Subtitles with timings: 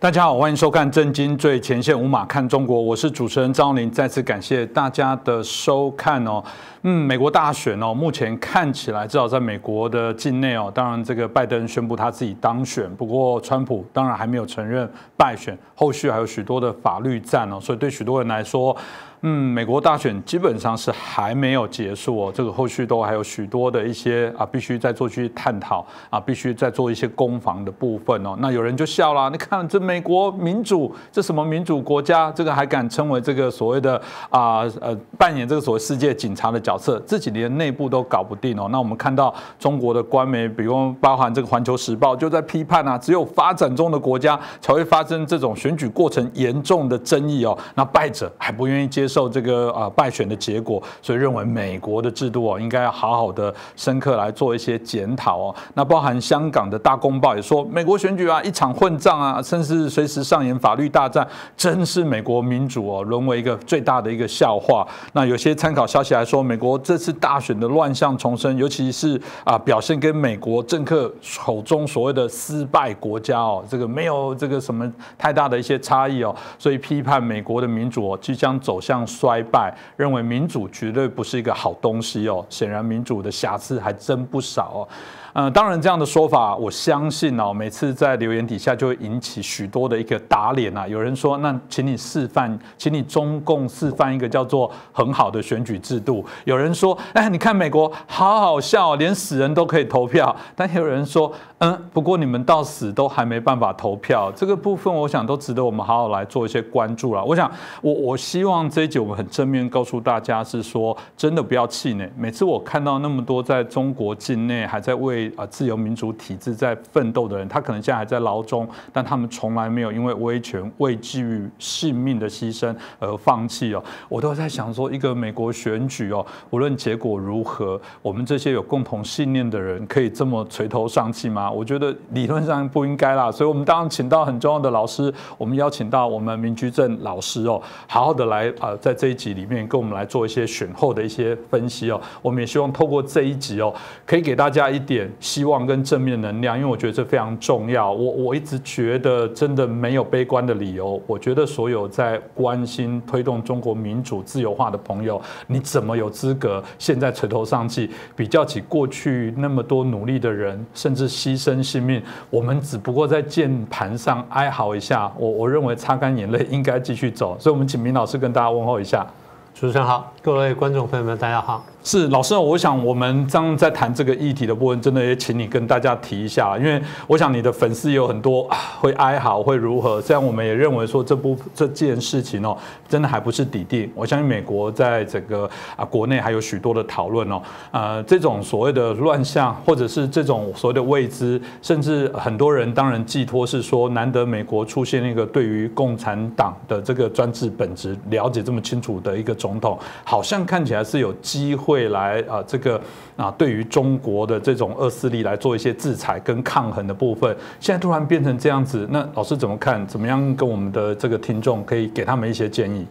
[0.00, 6.40] 大家好，欢迎收看《震惊最前线》，无马看中国，我是主持人张林，再次感谢大家的收看哦。
[6.82, 18.76] 嗯，美国大选哦，目前看起来至少在美国的境内哦，当然这个拜登宣布他自己当选，不过川普当然还没有承认败选，后续还有许多的法律战哦，所以对许多人来说。
[19.22, 28.36] 嗯，美国大选基本上是还没有结束哦，这个后续都还有许多的一些啊，必须再做去探讨啊，必须再做一些攻防的部分哦。
[28.38, 38.68] 那有人就笑了，你看这美国民主，这什么民主国家，这个还敢称为这个所谓的啊呃扮演这个所谓世界警察的角色，自己连内部都搞不定哦。
[38.70, 49.07] 那我们看到中国的官媒，比如包含这个《环球时报》就在批判啊，只有发展中的国家才会发生这种选举过程严重的争议哦，那败者还不愿意接。
[49.08, 55.54] 受这个啊败选的结果，所以认为美国的制度哦应该要好好的深刻来做一些检讨哦。
[55.74, 64.86] 那包含香港的大公报也说，美国选举啊一场混战啊，甚至随时上演法律大战，真是美国民主哦沦为一个最大的一个笑话。
[65.14, 78.97] 那有些参考消息来说，美国这次大选的乱象重生，尤其是啊表现跟美国政客口中所谓的失败国家哦，这个没有这个什么太大的一些差异哦，所以批判美国的民主哦即将走向。
[79.06, 82.44] 衰败，认为民主绝对不是一个好东西哦。
[82.48, 84.88] 显然，民主的瑕疵还真不少哦。
[85.34, 90.86] 嗯，当然这样的说法，我相信哦，每次在留言底下就会引起许多的一个打脸啊。
[90.88, 96.24] 有人说，那请你示范，请你中共示范一个叫做很好的选举制度。
[96.44, 100.34] 有人说，哎，你看美国好好笑，连死人都可以投票。
[100.56, 107.24] 但有人说，嗯，不过你们到死都还没办法投票，这个部分我想都值得我们好好来做一些关注了。
[107.24, 107.50] 我想，
[107.82, 112.10] 我我希望这一集我们很正面告诉大家，是说真的不要气馁。
[112.16, 123.82] 每次我看到那么多在中国境内还在为啊，自由民主体制在奋斗的人，他可能现在还在牢中，但他们从来没有因为威权、畏惧性命的牺牲而放弃哦。
[124.08, 131.50] 我都在想说，一个美国选举哦，无论结果如何，我们这些有共同信念的人可以这么垂头丧气吗？
[131.50, 133.30] 我觉得理论上不应该啦。
[133.32, 142.00] 所以，我们当然请到很重要的老师，我们邀请到我们民居正老师哦，好好的来啊，在这一集里面跟我们来做一些选后的一些分析哦。
[142.20, 143.74] 我们也希望透过这一集哦，
[144.04, 145.07] 可以给大家一点。
[145.20, 147.92] 希望跟正面能量，因为我觉得这非常重要。
[147.92, 151.00] 我我一直觉得真的没有悲观的理由。
[151.06, 157.90] 我觉得所有在关心推动中国民主自由化的朋友，你怎么有资格现在垂头丧气？
[158.14, 165.10] 比较起过去那么多努力的人，甚至牺牲性命，我们只不过在键盘上哀嚎一下。
[165.16, 167.36] 我我认为擦干眼泪应该继续走。
[167.38, 169.06] 所以，我们请明老师跟大家问候一下。
[169.54, 171.64] 主持人好，各位观众朋友们，大家好。
[171.84, 178.46] 是老师，我想我们刚在谈这个议题的部分，真的也请你跟大家提一下，因为我想你的粉丝有很多
[178.78, 179.98] 会哀嚎，会如何？
[180.02, 182.54] 虽然我们也认为说这部这件事情哦，
[182.88, 183.90] 真的还不是底定。
[183.94, 187.40] 我相信美国在整个啊国内还有许多的讨论哦，
[187.70, 201.67] 呃，这种所谓的乱象，或者是这种所谓的未知，甚至很多人当然寄托是说，难得美国出现一个对于共产党的这个专制本质了解这么清楚的一个总统，好像看起来是有机会。
[201.68, 202.80] 未来啊，这个
[203.14, 209.86] 啊，对于中国的这种恶势力来做一些制裁跟抗衡的部分，现在突然变成这样子，那老师怎么看？
[209.86, 212.86] 怎么样跟我们的这个听众可以给他们一些建议？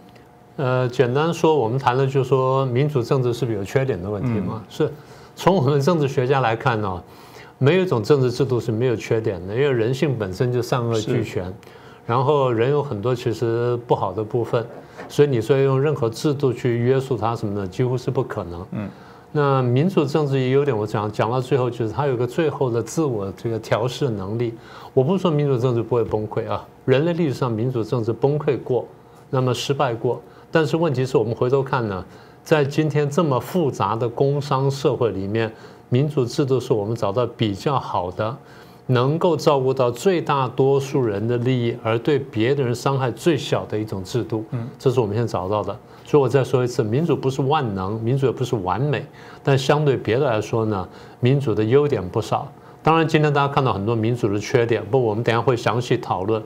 [0.58, 4.64] 呃，简单说，我们谈的就是说，民主政治是不是有缺点的问题嘛？
[4.70, 4.92] 是
[5.36, 7.04] 从我们政治学家来看呢，
[7.58, 11.52] 没有一种政治制度是没有缺点的，因为人性本身就善恶俱全，
[12.06, 14.64] 然后人有很多其实不好的部分。
[15.08, 18.66] 所以你说用任何制度去约束它什么的，几乎是不可能。
[18.72, 18.90] 嗯，
[19.32, 24.54] 那民主政治也有点，我讲讲到最后，就是它有个最后的自我这个调试能力。
[24.94, 28.86] 我不是说民主政治不会崩溃啊，人类历史上民主政治崩溃过，
[29.30, 30.22] 那么失败过。
[30.52, 32.04] 但是问题是我们回头看呢，
[32.44, 35.52] 在今天这么复杂的工商社会里面，
[35.90, 38.36] 民主制度是我们找到比较好的。
[38.88, 45.78] 能够照顾到最大多数人的利益，而对别的人伤害最小的一种制度，嗯，这是我们现在找到的。
[46.06, 49.06] 所以我再说一次，民主不是万能，民主也不是完美，
[49.44, 50.88] 但相对别的来说呢，
[51.20, 52.50] 民主的优点不少。
[52.82, 56.42] 当然，今天大家看到很多民主的缺点，不，我们等下会详细讨论。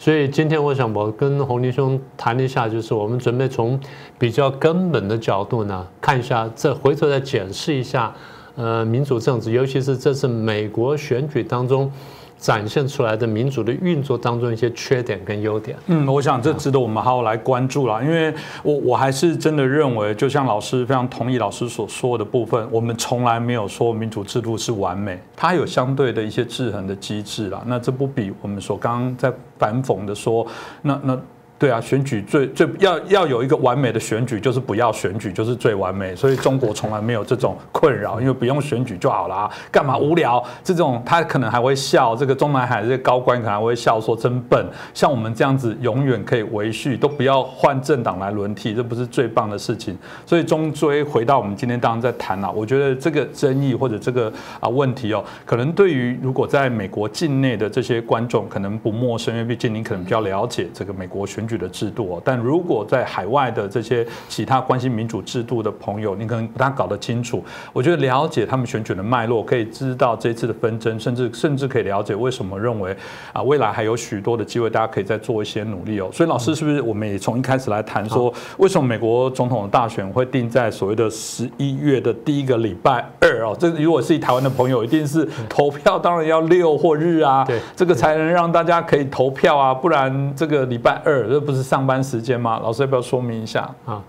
[0.00, 3.78] 所以今天我想我跟洪林兄谈一下，就是我们准备从
[4.18, 8.12] 比较根本的角度呢，看一下，再回头再检视一下。
[8.58, 11.88] 呃，民主政治，尤其是这次美国选举当中，
[12.36, 15.76] 展现出来的民主的运作当中一些缺点跟优点。
[15.86, 18.34] 嗯，我想这值得我们好好来关注了，因为
[18.64, 27.62] 我我还是真的认为，就像老师非常同意老师所说的部分，我们从来没有说民主制度是完美，它有相对的一些制衡的机制啦。
[27.64, 30.44] 那这不比我们所刚刚在反讽的说，
[30.82, 31.16] 那那。
[31.58, 36.14] 对啊，选举最最要要有一个完美的选举，就是不要选举就是最完美。
[36.14, 40.40] 所以中国从来没有这种困扰，因为不用选举就好了，干嘛无聊？
[40.62, 44.64] 这种他可能还会笑，这个中南海这些高官可能还会笑说真笨。
[44.94, 49.98] 像我们这样子永远可以维续，都不要换政党来轮替，这不是最棒的事情。
[50.24, 61.47] 所以终追回到我们今天当然在谈了，我觉得这个争议或者这个啊问题哦，可能对于如果在美国境内的这些观众可能不陌生，因为毕竟您可能比较了解这个美国选。
[61.48, 67.42] 举的制度哦，但如果在海外的这些其他关心民主制度的朋友，你可能不大搞得清楚。
[67.72, 72.94] 我觉得了解他们选举的脉络，可以知道这次的纷争，甚至甚至可以了解为什么认为
[73.32, 76.10] 啊未来还有许多的机会，大家可以再做一些努力哦。
[76.12, 83.56] 所以老师是不是我们也从一开始来谈说，为什么美国总统的大选会定在所谓的十一月的第一个礼拜二哦？
[83.58, 91.37] 这如果是台湾的朋友，一定是投票当然要六或日啊，对，这个才能让大家可以投票啊，不然这个礼拜二。
[91.38, 92.58] 这不是上班时间吗？
[92.58, 94.02] 老师要不要说明一下啊？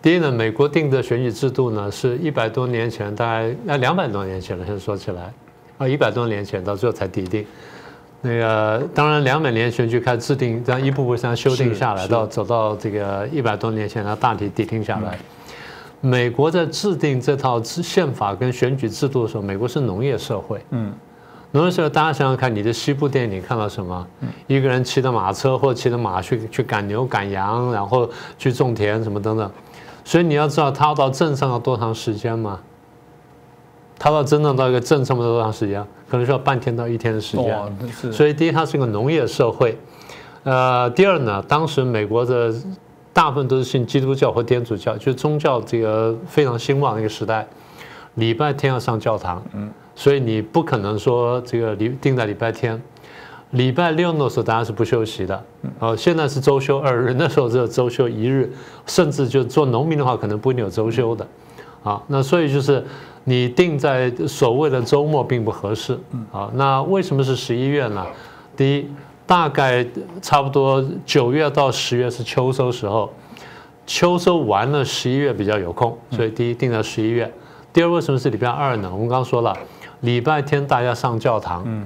[0.00, 4.64] 第一呢，美国定的选举制度呢，是一百多年前，大概那两百多年前了。
[4.64, 5.30] 先说起来
[5.76, 7.44] 啊，一百多年前到最后才拟定。
[8.22, 15.18] 那个当然，两百年选举开始制定，这样一步步这样修订下来，到走到这个一百多年前，它大体拟定下来。
[16.00, 20.90] 美国在制定这套宪法跟选举制度的时候，美国是农业社会，嗯。
[21.54, 24.04] 农业社会，大家想想看，你的西部电影看到什么？
[24.48, 29.48] 一个人骑着马车或骑着马去去赶牛赶羊，然后去种田什么等等。
[30.04, 32.58] 所以你要知道，他到镇上要多长时间吗？
[33.96, 35.80] 他到真正到一个镇上要多长时间？
[36.10, 38.12] 可能需要半天到一天的时间。
[38.12, 39.78] 所以第一，它是一个农业社会。
[40.42, 42.52] 呃，第二呢，当时美国的
[43.12, 47.46] 大部分都是信基督教或天主教，就是宗教这个非常兴旺的一个时代。
[48.14, 49.40] 礼拜天要上教堂。
[49.52, 49.70] 嗯。
[49.94, 52.80] 所以你不可能说这个礼定在礼拜天，
[53.50, 55.44] 礼拜六的时候大家是不休息的。
[55.78, 58.52] 哦，现在是周休二日，那时候只有周休一日，
[58.86, 61.26] 甚至就做农民的话，可能不一定有周休的。
[61.84, 62.84] 啊，那所以就是
[63.24, 65.98] 你定在所谓的周末并不合适。
[66.32, 68.04] 啊，那为什么是十一月呢？
[68.56, 68.88] 第一，
[69.26, 69.86] 大概
[70.20, 73.12] 差不多九月到十月是秋收时候，
[73.86, 77.30] 秋收完了，十一月比较有空，所以第一定在十一月。
[77.72, 78.90] 第二，为什么是礼拜二呢？
[78.92, 79.56] 我们刚刚说了。
[80.04, 81.84] 礼拜天大家上教堂，嗯，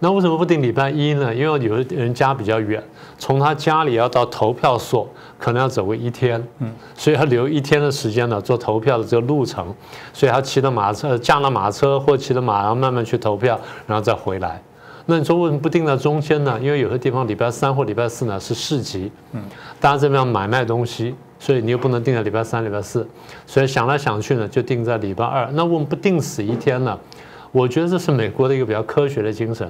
[0.00, 1.32] 那为什么不定礼拜一呢？
[1.34, 2.82] 因为有的人家比较远，
[3.16, 5.08] 从他家里要到投票所，
[5.38, 9.72] 可能要走个一天，嗯，所以他留一天的时间呢做投票的这个路程，
[10.12, 14.60] 所以他骑着马车，驾了马车或骑着马，然后慢慢去投票，然后再回来。
[15.06, 16.58] 那你说为什么不定在中间呢？
[16.60, 19.42] 因为有些地方礼拜三或礼拜四呢是市集，嗯，
[19.80, 23.06] 大家这边买卖东西，所以你又不能定在礼拜三、礼拜四，
[23.46, 25.48] 所以想来想去呢，就定在礼拜二。
[25.52, 26.96] 那我们不定死一天呢？
[27.52, 29.68] 我觉得这是美国的一个比较科学的精神，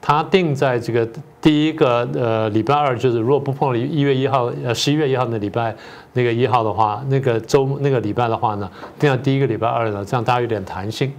[0.00, 1.08] 它定在这个
[1.40, 5.74] 第一个呃礼拜二，就是如果不碰一月一号呃十一月一号的礼拜
[6.12, 11.12] 那个一号的话，那个周那个礼拜的话呢，定在第一个礼拜二呢，这样大家有点弹性。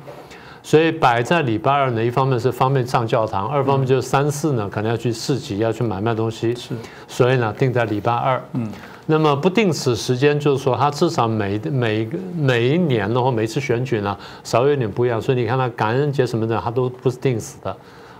[0.62, 6.76] 所以摆在礼拜二呢，一方面是方便上教堂，二方面就是三四呢可能要去市集要去买卖东西，是，
[7.08, 8.42] 所以呢定在礼拜二。
[8.54, 8.70] 嗯。
[9.10, 15.22] 那么不定死时间，就是说，他至少每每个每一年的话，每次选举呢，稍微有点不一样。
[15.22, 17.74] 所以你看，他感恩节什么的，他都不是定死的，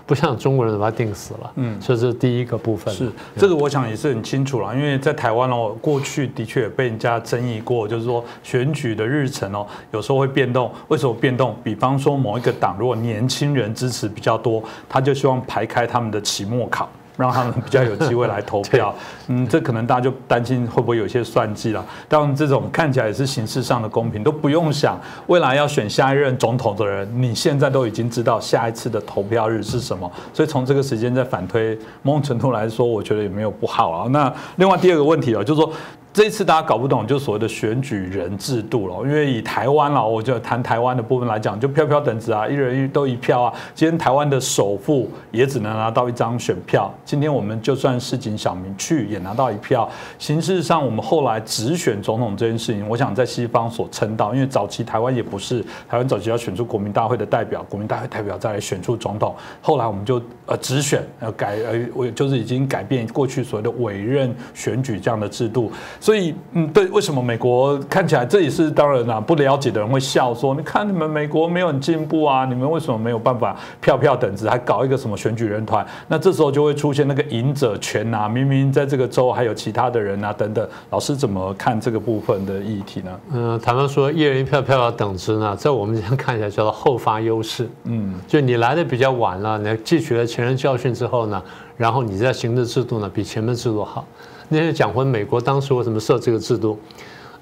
[0.06, 1.52] 不像中国人把它定死了。
[1.56, 2.94] 嗯，所以这是第一个部分。
[2.94, 4.74] 是这个，我想也是很清楚了。
[4.74, 10.72] 因为在台湾哦，过去的确被人家争议过，就是说选举的日程哦，有时候会变动。
[10.88, 11.54] 为什么变动？
[11.62, 16.88] 比方说某一个党如果年轻人支持比较多，他就希望排开他们的期末考。
[17.18, 18.94] 让他们比较有机会来投票，
[19.28, 21.84] 嗯，这可能大家就担心会不会有一些算计了。
[22.08, 34.08] 但这种看起来也是形式上的公平，都不用想未来要选下一任总统的人，你现在都已经知道下一次的投票日是什么，所以从这个时间再反推，某种程度来说，我觉得也没有不好啊。
[34.10, 35.70] 那另外第二个问题啊，就是说。
[36.18, 39.08] 这一次大家搞不懂，就所谓的选举人制度了。
[39.08, 43.54] 因为以台湾了，我就谈台湾的部分来讲，就票票等值啊，一人一都一票啊。
[43.72, 46.92] 今天台湾的首富也只能拿到一张选票。
[47.04, 49.88] 今天我们就算市井小民去也拿到一票。
[50.18, 59.32] 形式上，我们后来直选总统这件事情，我想在西方所称道，因为早期台湾也不是台湾早期要选出国民大会的代表，国民大会代表再来选出总统。
[59.62, 65.70] 后来我们就呃直选，呃改呃我就是已经改变过去所谓的委任选举这样的制度。
[66.08, 75.86] 所以嗯，对，为什么美国看起来这也是当然啦，不了解的人会笑说，你看你们美国没有很进步啊，你们为什么没有办法票票等值，还搞一个什么选举人团？
[76.06, 80.66] 那这时候就会出现那个赢者全拿，明明在这个州还有其他的人啊等等。
[80.88, 83.20] 老师怎么看这个部分的议题呢？
[83.34, 87.68] 嗯，坦白说一人一票票票等值呢，在我们这样看起来叫做后发优势。
[87.84, 91.42] 嗯，就你来的比较晚了，你汲取了前人教训之后呢，
[91.76, 94.06] 然后你在行政制度呢比前面制度好。
[94.48, 96.78] 那就讲回美国当时为什么设这个制度？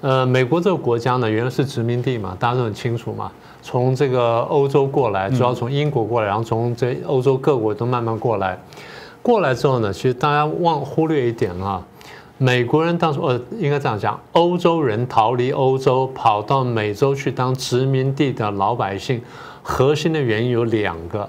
[0.01, 3.31] 呃，美国这个国家呢原来是殖民地嘛，大家都很清楚嘛。
[3.63, 8.57] 从这个欧洲过来，主要从英国过来，然后从这欧洲各国都慢慢过来。
[9.23, 11.83] 过来之后呢，其实大家忘忽略一点啊，
[12.37, 19.19] 美国人当时呃应该这样讲，欧洲人逃离欧洲跑到美洲去当殖民地的老百姓，
[19.63, 21.27] 核心的原因有两个。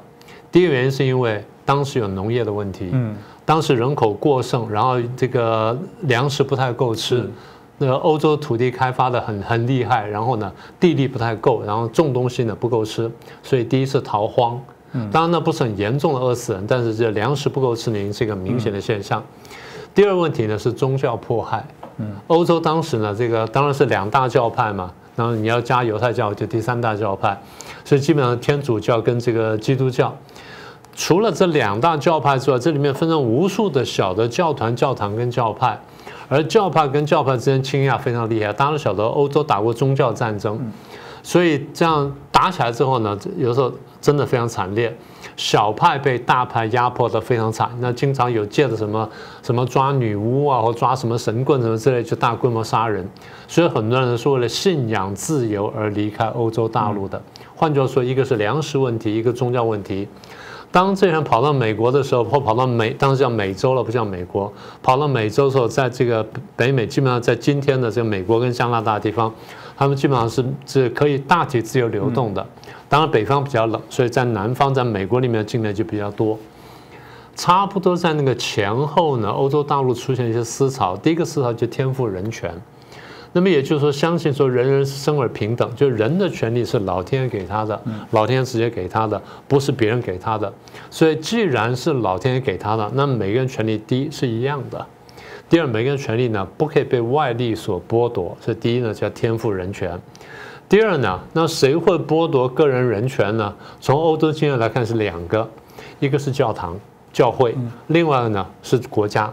[0.52, 3.16] 第一个原因是因为当时有农业的问题，嗯，
[3.48, 7.26] 当时人口过剩，然后这个粮食不太够吃，
[7.78, 13.10] 那个欧洲土地开发的很很厉害，然后呢地力不太够，然后种东西呢不够吃，
[13.42, 14.60] 所以第一次逃荒，
[14.92, 19.24] 嗯，当然那不是很严重的饿死人，但是这粮食不够吃呢是一个明显的现象。
[19.94, 27.40] 第二个问题呢是宗教迫害，嗯，欧洲当时呢这个当然是两大教派嘛，然后你要加犹太教就第三大教派，
[27.82, 30.14] 所以基本上天主教跟这个基督教。
[30.98, 35.80] 除了这两大教派之外，这里面分成无数的小的教团、教堂跟教派，
[36.28, 38.52] 而教派跟教派之间倾轧非常厉害。
[38.52, 40.58] 大家都晓得，欧洲打过宗教战争，
[41.22, 44.94] 所以这样打起来之后呢，有时候真的非常惨烈。
[45.36, 49.08] 小派被大派压迫的非常惨，那经常有借着什么
[49.40, 53.08] 什么抓女巫啊，或抓什么神棍什么之类，就大规模杀人。
[53.46, 57.22] 所以很多人是为了信仰自由而离开欧洲大陆的。
[57.54, 60.08] 换句话说，一个是粮食问题，一个宗教问题。
[60.70, 64.52] 当这些人跑到美国的时候，或跑到美，当时叫美洲了，不叫美国。
[64.82, 69.32] 跑到美洲的时候，在这个北美，基本上在今天的这个美国跟加拿大地方，
[69.76, 72.46] 他们基本上是是可以大体自由流动的。
[72.88, 76.38] 当然北方比较冷，所以在南方，在美国里面境内就比较多。
[77.34, 80.96] 差不多在那个前后呢，欧洲大陆出现一些思潮。
[80.96, 82.52] 第一个思潮就天赋人权。
[83.38, 87.80] 那么也就是说，相信说人人生而平等，就人的权利是老天给他的，
[88.10, 90.52] 老天直接给他的，不是别人给他的。
[90.90, 94.84] 所以既然是老天爷给他的，那每个人权利第一是一样的，
[95.48, 98.36] 第二每个人权利呢不可以被外力所剥夺。
[98.40, 99.96] 所以第一呢叫天赋人权，
[100.68, 103.54] 第二呢，那谁会剥夺个人人权呢？
[103.80, 105.48] 从欧洲经验来看是两个，
[106.00, 106.76] 一个是教堂
[107.12, 107.54] 教会，
[107.86, 109.32] 另外呢是国家，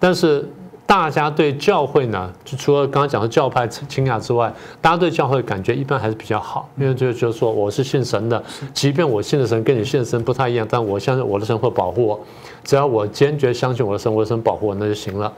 [0.00, 0.44] 但是。
[0.92, 8.44] 大家对教会呢，就除了刚刚讲的教派倾轧之外，大家对教会感觉一般还是比较好，因为就就是说我是信神的，
[8.74, 12.20] 即便我信的神跟你信的神不太一样，但我相信我的神会保护我，
[12.62, 15.32] 只要我坚决相信我的神，我的神保护我那就行了。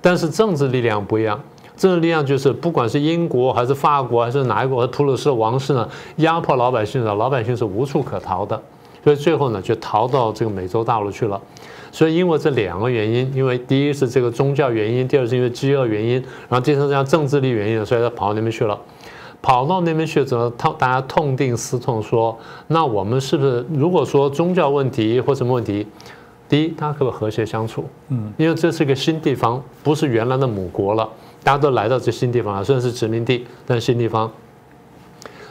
[0.00, 1.40] 但是政治力量不一样，
[1.76, 5.88] 政治力量就是不管是英国还是法国还是哪一国，普鲁士王室呢，
[6.18, 8.62] 压迫老百姓的，老百姓是无处可逃的，
[9.02, 11.40] 所以最后呢就逃到这个美洲大陆去了。
[11.92, 16.14] 所以，因为这两个原因，因为第一是这个宗教原因，第二是因为饥饿原因，
[16.48, 18.78] 然后第三是样政治力原因，所以他跑到那边去了。
[19.42, 22.38] 跑到那边去之后，他大家痛定思痛，说：
[22.68, 25.84] 那我们是不是如果说宗教问题或什么问题，
[26.48, 27.84] 第一，大家可不可以和谐相处？
[28.10, 31.08] 嗯，因为这是一个新地方，不是原来的母国了，
[31.42, 34.30] 大家都来到这新地方了，虽然是殖民地，但是新地方。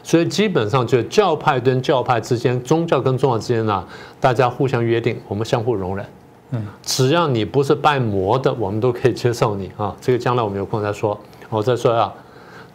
[0.10, 3.86] 所以基本上就教派跟教派之间，宗教跟宗教之间呢，
[4.20, 6.04] 大家互相约定，我们相互容忍。
[6.50, 9.96] 嗯，只要你不是拜魔的，我们都可以接受你啊。
[10.02, 11.16] 这个将来我们有空再说。
[11.50, 12.12] 我再说啊，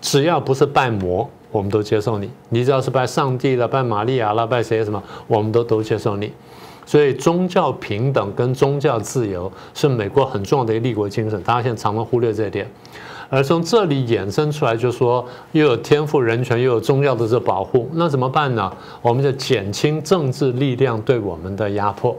[0.01, 2.31] 只要不是拜魔，我们都接受你。
[2.51, 6.33] 你只要是拜上帝了、拜玛利亚了、拜谁什么，我们都都接受你。
[6.87, 12.71] 所以宗教平等跟宗教自由是美国很重要的一个立国精神，大家现在常常忽略这一点。
[13.29, 18.73] 而从这里衍生出来，就说又有天赋人权，又有宗教的这保护，那怎么办呢？
[19.03, 22.17] 我们就减轻政治力量对我们的压迫。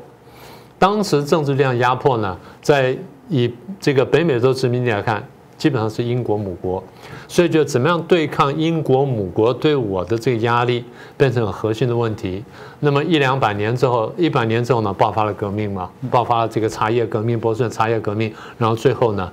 [0.77, 2.97] 当时政治力量压迫呢，在
[3.29, 5.25] 以这个北美洲殖民地来看，
[5.57, 6.83] 基本上是英国母国，
[7.29, 10.83] 所以就怎么样对抗英国母国对我的这个压力，
[11.15, 12.43] 变成了核心的问题。
[12.81, 19.31] 那么一两百年之后，一百年之后呢，爆发了革命嘛，爆发了这个茶叶革命，波士顿茶叶革命，然后最后呢，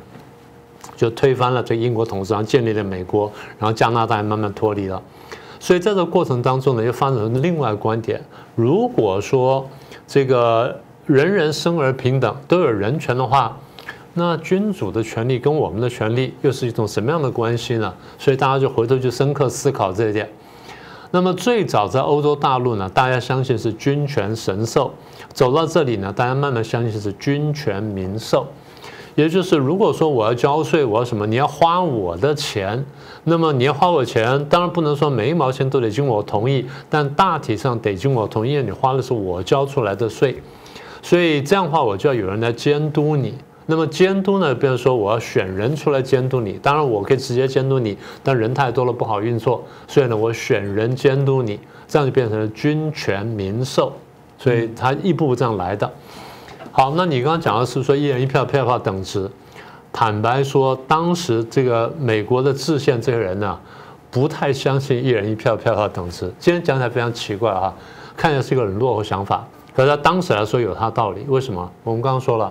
[1.02, 5.02] 就推翻了这英国统治，然后建立了美国，然后加拿大慢慢脱离了。
[5.60, 8.22] 所以在这个过程当中呢，又发展了另外一个观点：
[8.54, 9.68] 如果说
[10.06, 10.80] 这个。
[11.04, 13.58] 人人生而平等，都有人权的话，
[14.14, 17.92] 那君主的权利跟我们的权利又是一种什么样的关系呢？
[18.16, 20.30] 所以大家就回头去深刻思考这一点。
[21.10, 24.92] 那么最早在欧洲大陆呢，大家相信是君权神授；
[25.34, 28.46] 走到这里呢，大家慢慢相信是君权民授。
[29.14, 32.84] 也就是如果说我要交税，我要什么，你要花我的钱，
[33.24, 40.42] 那么你要花我钱，当然不能说每一毛钱都得经我同意，但大体上得经我同意，你花的是我交出来的税，
[41.02, 43.34] 所以这样的话我就要有人来监督你。
[43.64, 44.52] 那么监督呢？
[44.52, 53.92] 比如说我要选人出来监督你，当然我可以直接监督你，但人太多了不好运作，所以呢我选人监督你，这样就变成了君权民授，
[54.36, 55.88] 所以他一步步这样来的。
[56.74, 59.30] 好，那你刚刚讲的是说一人一票票票等值，
[59.92, 63.60] 坦白说，当时这个美国的制宪这些人呢，
[64.10, 66.32] 不太相信一人一票票票等值。
[66.38, 67.74] 今天讲起来非常奇怪啊，
[68.16, 71.26] 看起来是一个很落后想法，可是他当时来说有他道理。
[71.28, 71.70] 为什么？
[71.84, 72.50] 我们刚刚说了。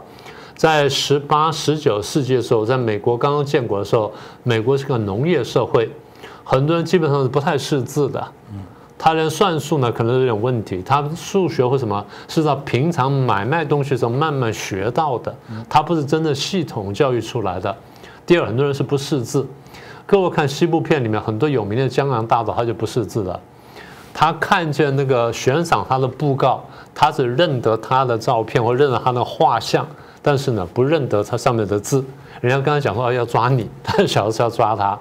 [0.56, 4.14] 在十八、十九世纪的时候，在美国刚刚建国的时候，
[4.44, 5.90] 美国是个农业社会，
[6.44, 8.28] 很多人基本上是不太识字的。
[9.04, 15.36] 他连算术呢可能有点问题，他数学或什么是在平常买卖东西的时候慢慢学到的，
[15.68, 17.76] 他不是真的系统教育出来的。
[18.28, 19.44] 第二，很多人是不识字。
[20.06, 23.40] 各位看西部片里面很多有名的江洋大盗，他就不识字的。
[24.14, 29.84] 他看见那个悬赏他的布告，他只认得他的照片或认得他的画像。
[30.22, 32.06] 但是呢，不认得他上面的字。
[32.40, 34.96] 人家刚才讲说要抓你，他 小的是要抓他。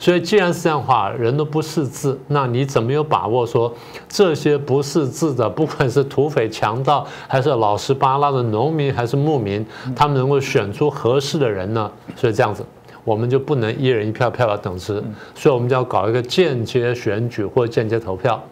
[0.00, 3.72] 所以既然是这样的话，人都不识字，那你怎么有把握说
[4.08, 9.64] 这些不识字的，不管是土匪强盗，还是老实巴拉的农民，还是牧民，
[9.94, 11.92] 他们能够选出合适的人呢？
[12.16, 12.64] 所以这样子，
[13.04, 15.04] 我们就不能一人一票票的等值，
[15.34, 18.42] 所以我们就要搞一个间接选举或间接投票。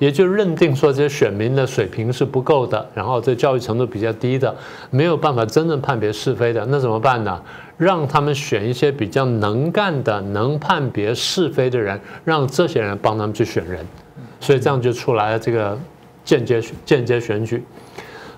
[0.00, 4.54] 也就认定说这些选民的水平是不够的，然后这教育程度比较低的，
[4.90, 7.40] 没有办法真正判别是非的，那怎么办呢？
[7.76, 13.84] 让他们选一些比较能干的、能判别是非的人，让这些人帮他们去选人，
[14.40, 15.78] 所以这样就出来了这个
[16.24, 17.64] 间接间接选举。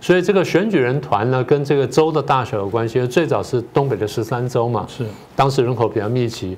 [0.01, 6.57] 所以这个选举人团呢，跟这个州的大小有关系，最早是东北的十三州嘛，是当时人口比较密集。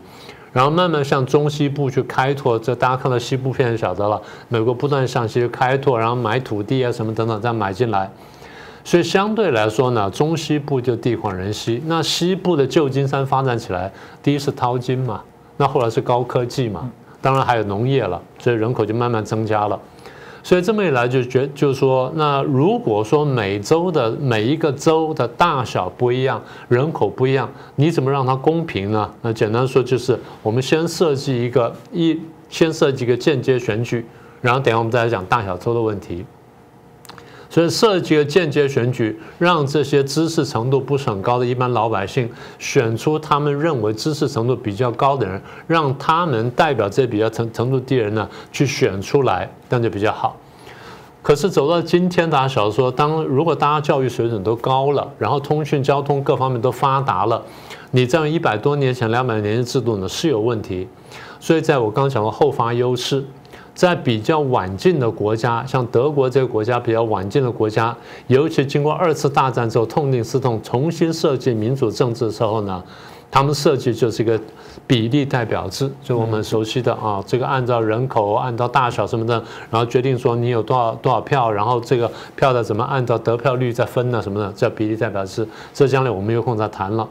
[0.50, 4.20] 然后慢慢向中西部去开拓，这大家看到西部片就晓得了。
[4.48, 8.10] 美国不断向西开拓，然后买土地啊什么等等，再买进来。
[8.88, 11.78] 所以相对来说呢，中西部就地广人稀。
[11.84, 13.92] 那西部的旧金山发展起来，
[14.22, 15.22] 第一是淘金嘛，
[15.58, 19.78] 那后来是高科技嘛，当然还有农业了，所以人口就慢慢增加了。
[20.42, 29.10] 所以这么一来，就觉就是说，那如果说每州的每一个州的大小不一样，人口不一样，你怎么让它公平呢？
[29.20, 34.06] 那简单说就是，我们先设计一个一，先设计一个间接选举，
[34.40, 36.24] 然后等下我们再来讲大小州的问题。
[37.50, 50.36] 所以设计了间接选举，让这些知识程度不是很高的一般老百姓选出他们认为知识程度比较高的人，让他们代表这比较程程度低人呢去选出来，这样就比较好。
[51.22, 57.42] 可是走到今天，大家晓得说，当如果大家教育水准都高了，然后通讯交通各方面都发达了，
[57.92, 60.86] 你这样一百多年前、两百年的制度呢是有问题。
[61.40, 63.24] 所以在我刚讲的后发优势。
[63.78, 72.82] 在比较晚近的国家，像德国这个国家比较晚近的国家，尤其经过二次大战之后痛定思痛，重新设计民主政治的时候呢，
[73.30, 74.36] 他们设计就是一个
[74.84, 79.34] 比例代表制，就我们熟悉的啊，这个按照人口、按照大小什么的，
[79.70, 84.20] 然后决定说你有多少多少票，然后这个票的怎么按照得票率再分呢？
[84.20, 87.08] 什么的叫比例代表制，这将来我们有空再谈了。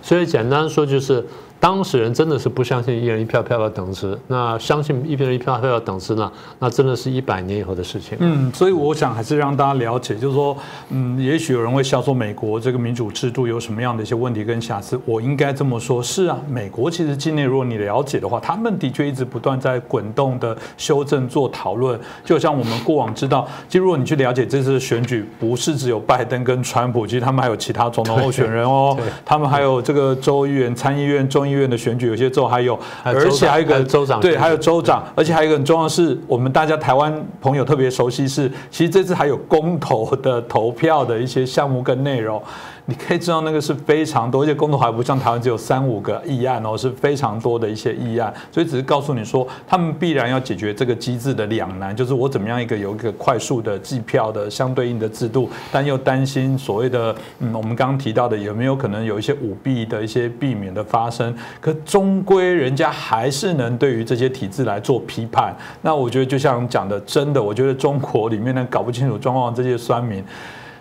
[0.00, 1.26] 所以简单说就是。
[1.64, 6.30] 当事人真的是不相信一人一票票票等值，那相信一人一票票票等值呢？
[6.58, 8.18] 那真的是一百年以后的事情。
[8.20, 10.54] 嗯，所以我想还是让大家了解，就是说，
[10.90, 15.00] 嗯，也许有人会笑说美国这个民主制度有什么样的一些问题跟瑕疵。
[15.06, 21.98] 我应该这么说，是啊，美国其实境内如果你了解的话，他们的确一直不断在滚动的修正做讨论。
[22.26, 31.53] 就像我们过往知道，其实如果你去了解这次选举，不是只有拜登跟川普，其实他们还有其他总统候选人哦，他们还有这个州议员、参议院、众议。
[31.54, 42.42] 院的选举有些州还有，而且还有一个州长，对，还有州长，而且还有一个很重要的是，我们大家台湾朋友特别熟悉是，其实这次还有公投的投票的一些项目跟内容。
[42.86, 65.56] 你可以知道那个是非常多，而且公投还不像台湾只有三五个议案哦，是非常多的一些议案，所以只是告诉你说，他们必然要解决这个机制的两难，就是我怎么样一个有一个快速的计票的相对应的制度，但又担心所谓的嗯，我们刚刚提到的有没有可能有一些舞弊的一些避免的发生，可终归人家还是能对于这些体制来做批判。
[65.80, 70.22] 那我觉得就像讲的，真的，我觉得中国里面呢搞不清楚状况这些酸民。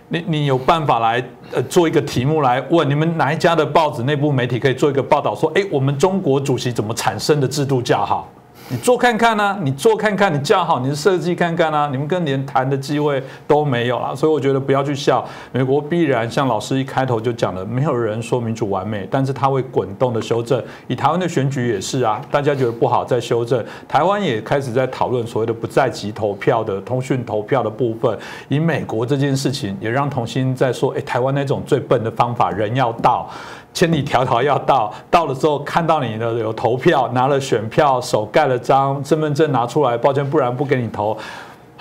[0.10, 8.30] 你你有办法来呃做一个题目来问你们哪一家的报纸内部媒体可以做一个报道说，哎，我们中国主席怎么产生的制度叫好？
[8.74, 9.56] 你做看看呢？
[9.62, 11.88] 你做看看，你叫好，你的设计看看啊！
[11.92, 15.24] 你们跟连谈的机会都没有了，所以我觉得不要去笑。
[15.52, 20.60] 美国必然像老师一开头就讲的，没有人说民主完美，但是他会滚动的修正。
[20.88, 23.64] 以台湾的选举也是啊，大家觉得不好再修正。
[23.88, 28.18] 台湾也开始在讨论所谓的不在籍投票的通讯投票的部分。
[28.48, 33.30] 以美国这件事情，也让童心在说，哎，台湾那种最笨的方法，人要到。
[33.74, 41.18] 千里迢迢要到，到了之后看到你的有投票，拿了选票，手盖了章，身份证拿出来，抱歉，不然不给你投。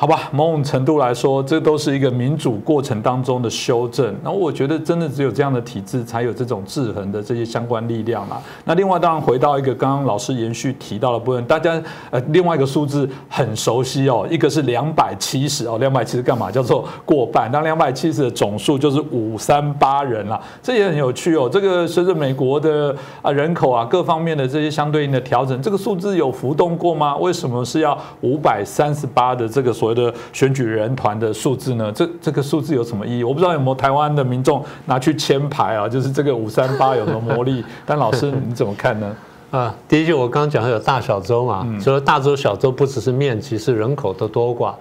[0.02, 4.12] 好吧，某种程度来说，这都是一个民主过程当中的修正。
[4.24, 8.42] 那我觉得，真的只有这样的体制，才有这种制衡的这些相关力量啦。
[8.64, 16.50] 那另外，当然回到一个刚刚老师延续提到的部分，大家呃另外一个数字很熟悉哦，一个是两百七十哦，两百七十干嘛？
[16.50, 17.48] 叫做过半。
[17.52, 21.48] 那两百七十的总数就是五三八人啦，这也很有趣哦。
[21.48, 27.16] 这个随着美国的啊人口啊各方面的这些相对应的调整，这个数字有浮动过吗？
[27.18, 29.91] 为什么是要五百三十八的这个所？
[29.94, 31.90] 的选举人团的数字呢？
[31.92, 33.24] 这这个数字有什么意义？
[33.24, 35.88] 我不知道有没有台湾的民众拿去签牌啊？
[35.88, 37.64] 就是这个五三八有什么魔力？
[37.84, 39.16] 但老师你怎么看呢？
[39.50, 44.72] 啊，第一句我刚刚讲有大小州嘛，所以大州小州不只是面积，是人口的多寡。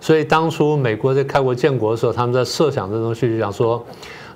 [0.00, 3.84] 所以当初美国在开国建国的时候，他们在设想这东西，就想说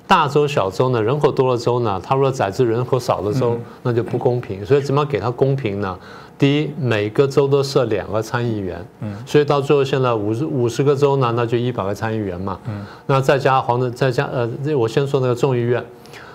[0.06, 4.66] 大州小州呢，人口多的州呢，他说载至人口少的州，那就不公平。
[4.66, 5.96] 所以怎么给它公平呢？
[6.36, 15.84] 第一，每个州都设两个参议员，嗯，所以到最后现在五十五十个州呢，那就一百个参议员嘛，嗯，那再加黄的，再加呃，我先说那个众议院，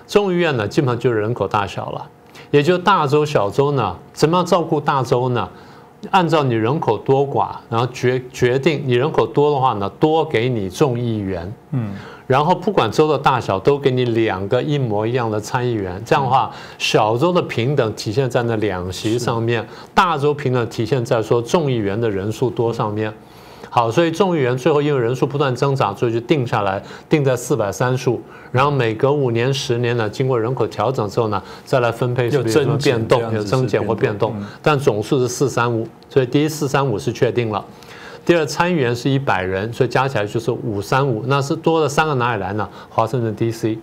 [0.07, 2.07] 众议院呢，基本上就是人口大小了，
[2.49, 5.49] 也就大州小州呢，怎么样照顾大州呢？
[6.11, 11.93] 按照你人口多寡，然后决决定你人口多的话呢，多给你众议员，嗯。
[12.29, 15.99] 然后不管州的大小，都给你两个一模一样的参议员。
[16.05, 23.11] 这样的话，小州的平等体现在那两席上面，大州平等体现在说众议员的人数多上面。
[23.71, 28.21] 好，所以众议员最后因为人数不断增长，所以就定下来，定在四百三十五。
[28.51, 33.33] 然后每隔五年、十年呢，经过人口调整之后呢，再来分配，有增变动？
[33.33, 35.87] 有增减或变动，但总数是四三五。
[36.07, 37.65] 所以第一四三五是确定了。
[38.29, 42.69] 第二参议员是一百人，所以加起来就是五三五，那是多了三个哪里来呢？
[42.87, 43.79] 华盛顿 D.C.，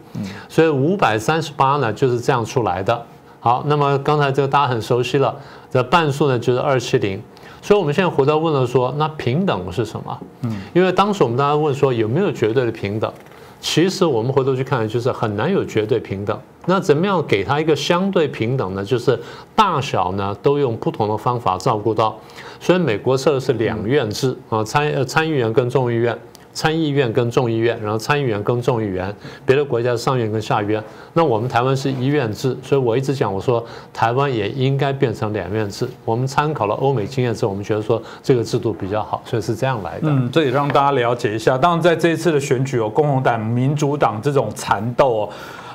[0.48, 3.04] 所以五百三十八呢就是这样出来的。
[3.40, 5.34] 好，那么刚才这个大家很熟悉了，
[5.68, 7.20] 这半数呢就是二七零，
[7.60, 10.16] 所以我们现在回到问了说，那平等是什么？
[10.42, 13.12] 嗯，因为当时我们大家问说有没有绝对的平等？
[13.60, 16.38] 其实我们回头去看，就是很难有绝对平等。
[16.66, 18.84] 那怎么样给他一个相对平等呢？
[18.84, 19.18] 就是
[19.54, 22.18] 大小呢都用不同的方法照顾到。
[22.58, 26.18] 所以美国设的是两院制啊，参呃参议员跟众议院，
[26.56, 29.14] 参议院跟众议院，然后参议员跟众议员。
[29.44, 30.82] 别的国家上院跟下院。
[31.12, 35.86] 那我们台湾是一院制，所以我一直讲我说台湾也应该变成两院制。
[36.02, 40.08] 我们参考了欧美经验之后，我们觉得说这个制度比较好，所以是这样来的。
[40.08, 41.58] 嗯，这也让大家了解一下。
[41.58, 45.28] 当然，在这一次的选举哦，共和党、民主党这种缠斗哦。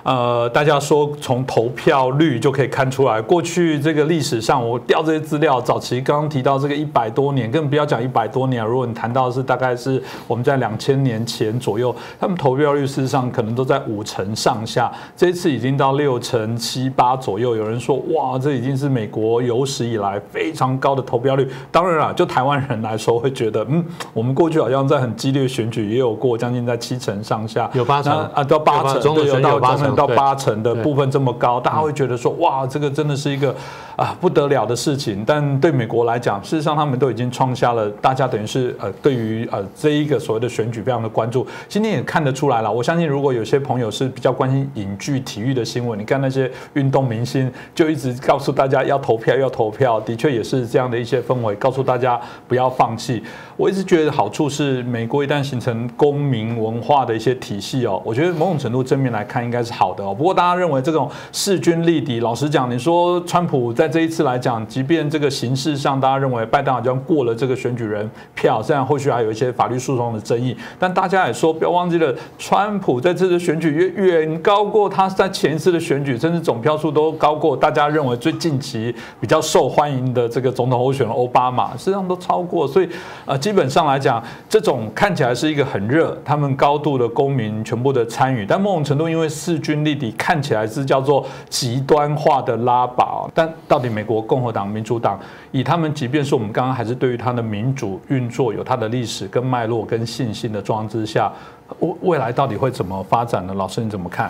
[0.04, 8.66] 呃，大家说从投票率就可以看出来，过去这个历史上，我调这些资料，早期刚刚提到这个一百多年，更不要讲一百多年。
[8.66, 17.56] 如果你谈到是大概是我们在两千年前左右，他们投票率事实上可能都在五成上下，这一次已经到六成七八左右。
[17.56, 21.48] 有人说，哇，这已经是美国有史以来非常高的投票率。
[21.72, 29.91] 当然了，就台湾人来说，会觉得，嗯，我们过去好像在很激烈的选举也有过将近在七成上下，有八成啊，到八成，对，有到八成。
[29.96, 33.56] 到八成的部分这么高，大家会觉得说哇，这个真的是一个
[33.96, 35.24] 啊不得了的事情。
[35.26, 41.46] 但对美国来讲，事实上他们都已经创下了，大家等于是呃对于呃这一个所谓的选举非常的关注。
[41.68, 53.22] 今天也看得出来了，我相信如果有些朋友是比较关心影剧体育的新闻，你看那些运动明星就一直告诉大家要投票要投票，的确也是这样的一些氛围，告诉大家不要放弃。
[53.58, 60.14] 我一直觉得好处是，美国一旦形成公民文化的一些体系哦，我觉得某种程度正面来看应该是好的哦。
[60.14, 82.90] 不过大家认为这种势均力敌，老实讲，你说川普在这一次来讲，即便这个形式上大家认为拜登好像过了这个选举人票，虽然后续还有一些法律诉讼的争议，但大家也说不要忘记了，川普在这次选举远远高过他在前一次的选举，甚至总票数都高过大家认为最近期比较受欢迎的这个总统候选人奥巴马，实际上都超过，所以
[83.26, 93.28] 啊，基本上来讲，这种看起来是一个很热，他们高度的公民全部的参与，但某种程度因为势均力敌，看起来是叫做极端化的拉拔。
[93.34, 95.18] 但到底美国共和党、民主党
[95.54, 101.32] 以他们，即便是我们刚刚还是对于他的民主运作有它的历史跟脉络跟信心的状况之下，
[101.80, 103.54] 未未来到底会怎么发展呢？
[103.54, 104.30] 老师你怎么看？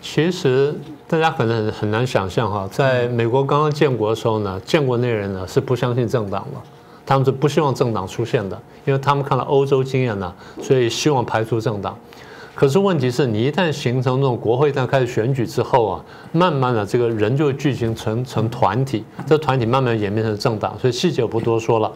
[0.00, 0.72] 其实
[1.08, 6.60] 大家可能很很难想象哈，在美国刚刚建国的时候呢，建国那人呢是不相信政党的，
[7.04, 11.98] 他们是不希望政党出现的，因为他们看了欧洲经验呢，所以希望排除政党。
[12.54, 21.90] 可是问题是你一旦形成这种国会一旦开始选举之后啊，慢慢的这个人就会聚集成成团体，这团体慢慢演变成政党，所以细节我不多说了。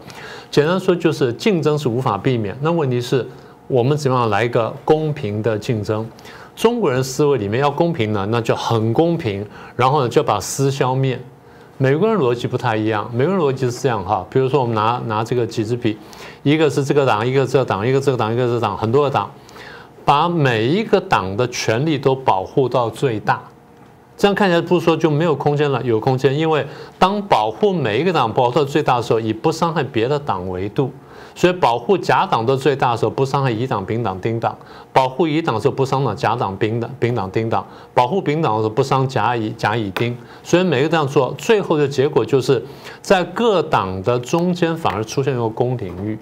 [0.49, 3.25] 简单说就是竞争是无法避免，那问题是
[3.67, 6.03] 我们怎么样来一个公平的竞争？
[6.55, 11.19] 中国人思维里面要公平呢，那就很公平，然后呢就把私消灭。
[11.77, 15.95] 美国人逻辑不太一样，美国人逻辑是这样哈，比如说我们拿拿这个几支笔，
[16.41, 19.29] 一个是这个党，一个这个党，一个这个党，一个这个党，很多个党。
[20.07, 23.43] 把每一个党的权利都保护到最大，
[24.15, 26.33] 这样看起来不是说就没有空间了，有空间。
[26.33, 26.65] 因为
[26.97, 30.93] 当保护每一个党保护到最大的时候，以不伤害别的党为度，
[31.35, 34.53] 所以保护甲党到最大的时候，不伤害乙党、丙党、丁党；
[34.93, 37.61] 保护乙党的时候，不伤害甲党、丙党、丙党、丁党；
[37.93, 40.17] 保护丙党的时候，不伤甲乙、甲乙丁。
[40.41, 42.65] 所以每个这样做，最后的结果就是
[43.01, 46.17] 在各党的中间反而出现一个公领域。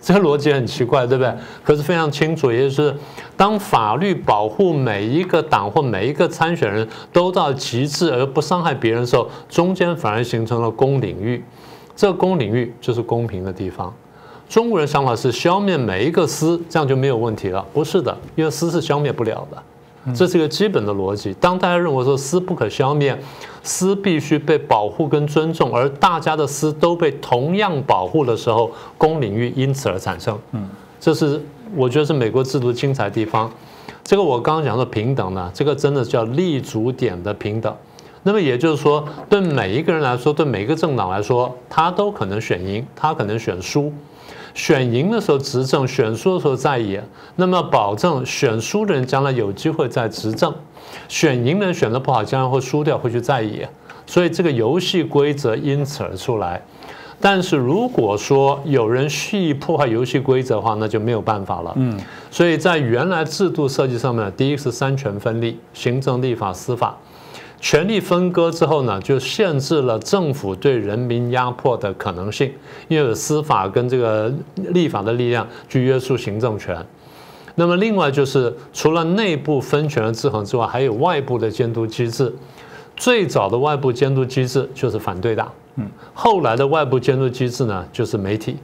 [0.00, 1.34] 这个逻辑很奇怪，对不对？
[1.62, 2.94] 可是非常清楚，也就是
[3.36, 11.44] 当法律保护每一个党或每一个参选人都到极致而不伤害别人的时候，中间反而形成了公领域。
[11.94, 13.92] 这个公领域就是公平的地方。
[14.48, 17.64] 中国人想法是消灭每一个私，这样就没有问题了。
[17.72, 19.62] 不是的，因为私是消灭不了的。
[20.14, 21.34] 这是一个基本的逻辑。
[21.40, 23.18] 当大家认为说私不可消灭，
[23.62, 30.38] 私必须被保护跟尊重，而大家的私都被同样保护的时候，公领域因此而产生。
[30.52, 30.68] 嗯，
[30.98, 31.40] 这是
[31.76, 33.50] 我觉得是美国制度精彩的地方。
[34.02, 37.74] 这个我刚刚讲的平等呢，这个真的叫立足点的平等。
[38.22, 43.92] 那么也就是说，对每一个人来说，对每一个政党来说，他都可能选赢，他可能选输。
[44.54, 47.02] 选赢的时候执政，选输的时候在野，
[47.36, 50.54] 那么保证选输的人将来有机会再执政，
[51.08, 53.68] 选赢的人选的不好，将来会输掉，会去在野，
[54.06, 56.60] 所以这个游戏规则因此而出来。
[57.22, 61.72] 但是如果说有人蓄意破坏游戏规则的话，那就没有办法了。
[61.76, 66.96] 嗯，所以在原来制度设计上面，第一是三权分立，行政、立法、司法。
[67.60, 72.50] 权力分割之后呢，就限制了政府对人民压迫的可能性，
[72.88, 76.82] 因为有司法跟这个立法的力量去约束行政权。
[77.56, 82.34] 那么另外就是除了内部分权的制衡之外，还有外部的监督机制。
[82.96, 88.56] 最早的外部监督机制就是反对党，嗯，后来的外部监督机制呢就是媒体。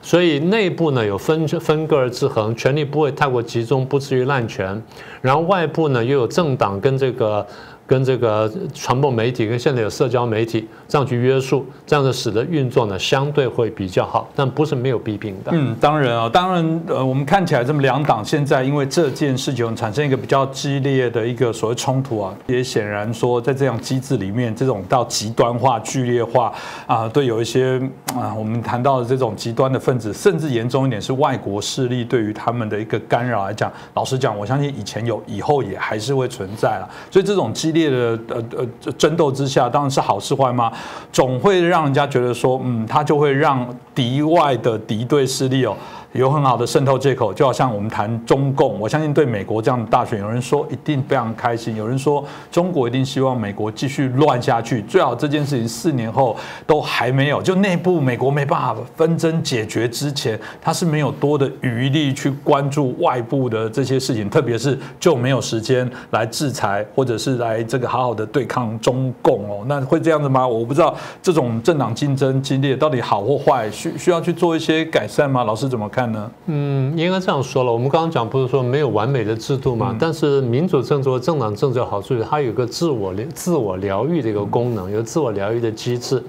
[0.00, 4.82] 所以内部呢有分分割而制衡，权力不会太过集中，不至于滥权。
[5.20, 7.46] 然后外部呢又有政党跟这个。
[7.88, 15.50] 跟这个传播媒体，跟现在有社交媒体这样去约束，这样子使得运作呢相对会比较好，但不是没有弊病的。
[15.54, 26.52] 嗯，当然啊，当然，呃，我们看起来这么两党现在因为这件事情产生一个比较激烈的一个所谓冲突啊，也显然说在这样机制里面，这种到极端化、剧烈化
[26.86, 27.80] 啊，对有一些
[28.14, 36.86] 啊，我们谈到的这种极端的分子，甚至严重一点是外国势力对于他们的一个干扰来讲，老实讲，我相信以前有，以后也还是会存在了。
[37.10, 37.77] 所以这种激烈。
[37.78, 40.70] 烈的呃呃争斗之下，当然是好是坏吗？
[41.12, 45.76] 总会让人家觉得说，嗯，他就会让敌外的敌对势力哦。
[46.12, 56.34] 有很好的渗透借口，就好像我们谈中共，我相信对美国这样的大选，有人说一定非常开心，有人说中国一定希望美国继续乱下去，最好这件事情四年后
[56.66, 70.48] 都还没有，就内部美国没办法纷争解决之前，他是没有多的余力去关注外部的这些事情，特别是就没有时间来制裁或者是来这个好好的对抗中共哦，那会这样子吗？
[70.48, 75.44] 我不知道这种政党竞争激烈到底好或坏，需需要去做一些改善吗？
[75.44, 76.07] 老师怎么看？
[76.08, 76.30] 看呢？
[76.46, 77.72] 嗯，应该这样说了。
[77.72, 79.94] 我们刚刚讲不是说没有完美的制度嘛？
[79.98, 86.22] 但是民主政治和政党政治好处是它有个自我疗、自我疗愈的一个功能，有自我疗愈的机制。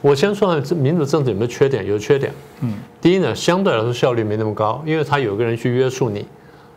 [0.00, 1.86] 我先说这民主政治有没有缺点？
[1.86, 2.32] 有缺点。
[2.60, 6.26] 嗯，第一呢，相对来说效率没那么高，因为它有个人去约束你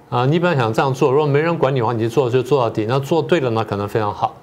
[0.10, 0.26] 啊。
[0.26, 2.86] 你本来想这样做，如果没人管你的话，你就做就做到底。
[2.88, 4.36] 那做对了呢，可能非常好。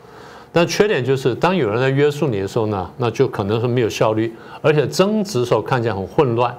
[0.54, 6.54] 但缺点就是，当有人来约束你的时候呢，那就可能是没有效率，而且争执的时候看起来很混乱。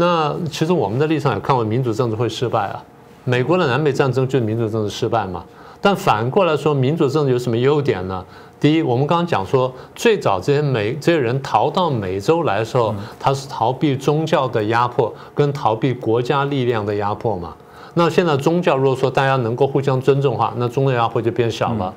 [0.00, 2.80] 那其实我们的立场也看过，民主政治会失败啊。
[3.24, 5.44] 美国的南北战争就是民主政治失败嘛。
[5.80, 8.24] 但反过来说，民主政治有什么优点呢？
[8.60, 17.54] 第一，我们刚刚讲说，最早这些美这些人逃到美洲来的时候，他是逃避宗教的压迫，跟逃避国家力量的压迫嘛。
[17.94, 21.92] 那现在宗教如果说大家能够互相尊重的话，那宗教压迫就变小了。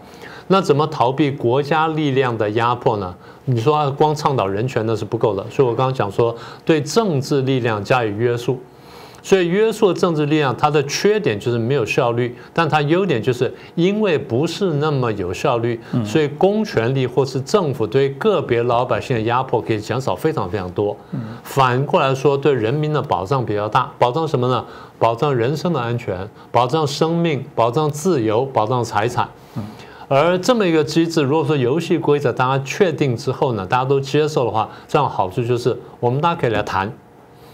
[0.47, 3.15] 那怎么逃避国家力量的压迫呢？
[3.45, 8.60] 你说光倡导人权那是不够的，所以我刚刚讲说对政治力量加以约束。
[9.23, 20.97] 所以约束政治力量它的缺点就是没有效率，但它优点就是因为不是那么有效率，所以公权力或是政府对个别老百姓的压迫可以减少非常非常多。
[21.43, 24.65] 反过来说，对人民的保障比较大，保障什么呢？
[24.97, 29.30] 保障人身的安全，保障生命，保障自由，保障财产。
[30.13, 36.86] 而这么一个机制，如果说游戏规则大家确定之后呢，大家都接受的话，这样好处就是我们大家可以来谈，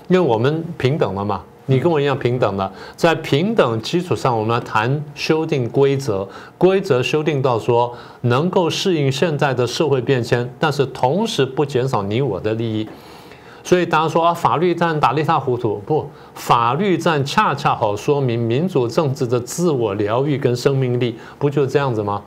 [0.08, 12.90] 因为我们平等了嘛，你跟我一样平等的，在平等基础上，我们来谈修订规则，规则修订到说能够适应现在的社会变迁，但是同时不减少你我的利益。
[13.64, 22.24] 所以大家说啊，法律战打得一塌糊涂，不，法律战恰恰好说明民主政治的自我疗愈跟生命力，不就这样子吗？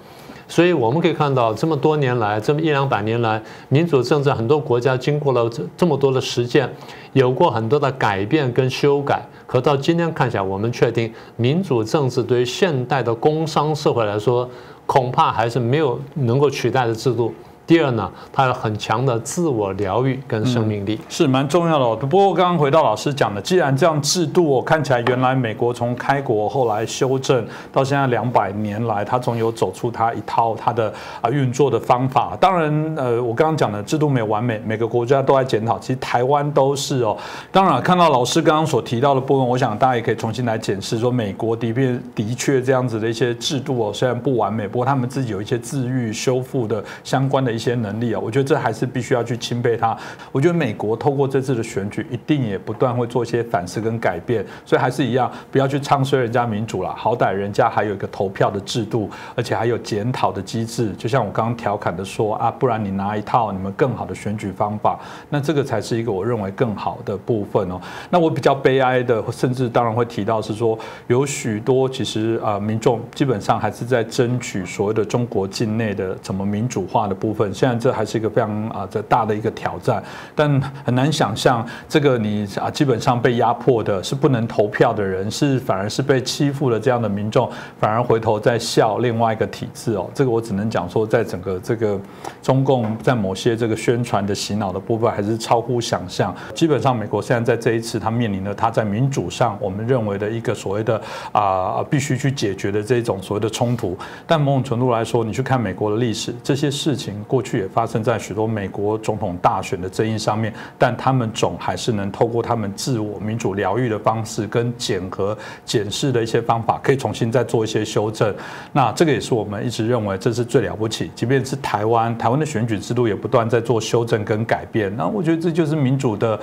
[0.51, 6.69] 所以我们可以看到，这么多年来，这么一两百年来，民主政治很多国家经过了这这么多的实践，
[7.13, 9.25] 有过很多的改变跟修改。
[9.47, 14.51] 可到今天看起来，我们确定民主政治对于现代的工商社会来说，
[14.87, 17.33] 恐怕还是没有能够取代的制度。
[17.71, 21.85] 第二呢，它有很强的自我疗愈跟生命力，是蛮重要的。
[21.85, 21.95] 哦。
[21.95, 32.37] 不过刚刚回到老师讲的，既然这样制度，我看起来原来美国从开国后来修正到现在两百年来，它总有走出它一套它的啊运作的方法。
[32.41, 35.79] 当然，呃，我刚刚讲的制度没有完美，每个国家都在检讨。
[35.79, 37.17] 其实台湾都是哦。
[37.53, 47.60] 当然，看到老师刚刚所提到的部分，我想大家也可以重新来检视，说美国的确的确这样子的一些制度哦，虽然不完美，不过他们自己有一些自愈修复的相关的。
[47.61, 49.97] 些能力啊，我觉得这还是必须要去钦佩他。
[50.33, 54.45] 我觉得美国透过这次的选举，一定也不断会做一些反思跟改变。
[54.65, 56.95] 所以还是一样，不要去唱衰人家民主了。
[56.97, 60.91] 好歹人家还有一个投票的制度，而且还有检讨的机制。
[60.97, 67.81] 就像我刚刚调侃的说啊，不然你拿一套你们更好的选举方法，那这个才是一个我认为更好的部分哦。
[68.09, 77.50] 那我比较悲哀的，甚至当然会提到是说，有许多其实啊民众基本上还是在争取所谓的中国境内的怎么民主化的部分。
[77.53, 80.03] 现在这还是一个非常啊这大的一个挑战，
[80.35, 90.09] 但很难想象这个你啊基本上被压迫的是不能投票的人，是反而是被欺负的这样的民众，反而回头在笑另外一个体制哦。
[90.15, 91.99] 这个我只能讲说，在整个这个
[92.43, 96.35] 中共在某些这个宣传的洗脑的部分，还是超乎想象。
[96.55, 101.01] 基本上美国现在在这一次，它面临的它在民主上，我们认为的一个所谓的
[101.33, 103.97] 啊必须去解决的这种所谓的冲突。
[104.27, 107.15] 但某种程度来说，你去看美国的历史，这些事情。
[107.31, 118.35] 过去也发生在许多美国总统大选的争议上面，但他们总还是能透过他们自我民主疗愈的方式，跟检核检视的一些方法，可以重新再做一些修正。
[118.73, 121.09] 那这个也是我们一直认为这是最了不起。
[121.15, 124.93] 即便是台湾，台湾的选举制度也不断在做修正跟改变。
[124.97, 126.41] 那我觉得这就是民主的。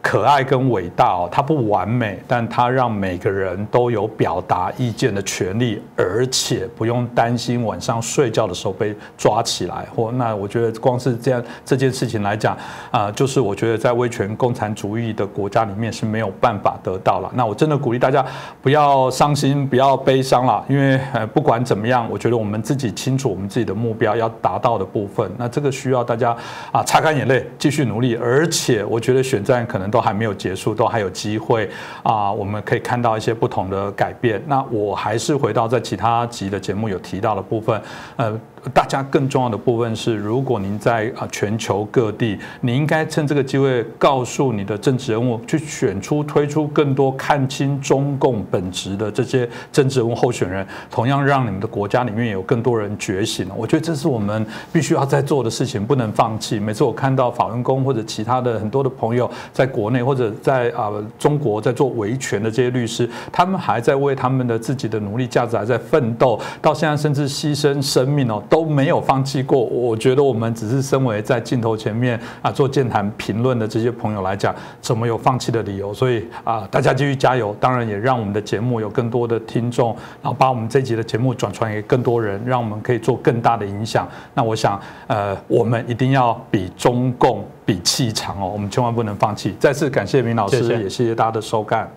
[0.00, 9.86] 可爱跟伟大哦，它不完美，但它让每个人都有表达意见的权利，而且不用担心晚上睡觉的时候被抓起来。
[9.94, 12.56] 或那我觉得光是这样这件事情来讲
[12.92, 17.30] 啊，就是我觉得在威权共产主义的国家里面是没有办法得到了。
[17.34, 18.24] 那我真的鼓励大家
[18.62, 26.34] 不要伤心，不要悲伤了，因为呃不管怎么样，我觉得我们自己清楚我们自己的目标要达到的部分，那这个需要大家
[26.70, 28.14] 啊擦干眼泪，继续努力。
[28.14, 29.88] 而且我觉得选战可能。
[29.88, 31.68] 都都还没有结束，都还有机会
[32.04, 32.30] 啊！
[32.30, 34.40] 我们可以看到一些不同的改变。
[34.46, 37.82] 那我还是回到在其他集的节目有提到的部分，
[38.14, 38.40] 呃。
[38.72, 53.46] 大家更重要的部分是，如果您在啊全球各地，你应该趁这个机会告诉你的政治人物，去选出推出更多看清中共本质的这些政治人物候选人，同样让你们的国家里面有更多人觉醒。
[53.56, 56.58] 我觉得这是我们必须要在做的事情，不能放弃。
[56.58, 68.42] 每次我看到法轮功或者其他的很多的朋友在国内或者在啊中国在做维权的这些律师，他们还在为他们的自己的努力价值还在奋斗，到现在甚至牺牲生命哦。
[68.48, 69.60] 都没有放弃过。
[69.60, 75.92] 我觉得我们只是身为在镜头前面啊做健谈评论的这些朋友来讲，怎么有放弃的理由？
[75.92, 77.54] 所以啊，大家继续加油。
[77.60, 79.88] 当然也让我们的节目有更多的听众，
[80.22, 84.08] 然后把我们这集的节目转传给更多人，让我们可以做更大的影响。
[84.34, 89.54] 那我想，呃，我们一定要比中共比气场哦，我们千万不能放弃。
[89.58, 91.88] 再次感谢明老师，也谢谢大家的收看。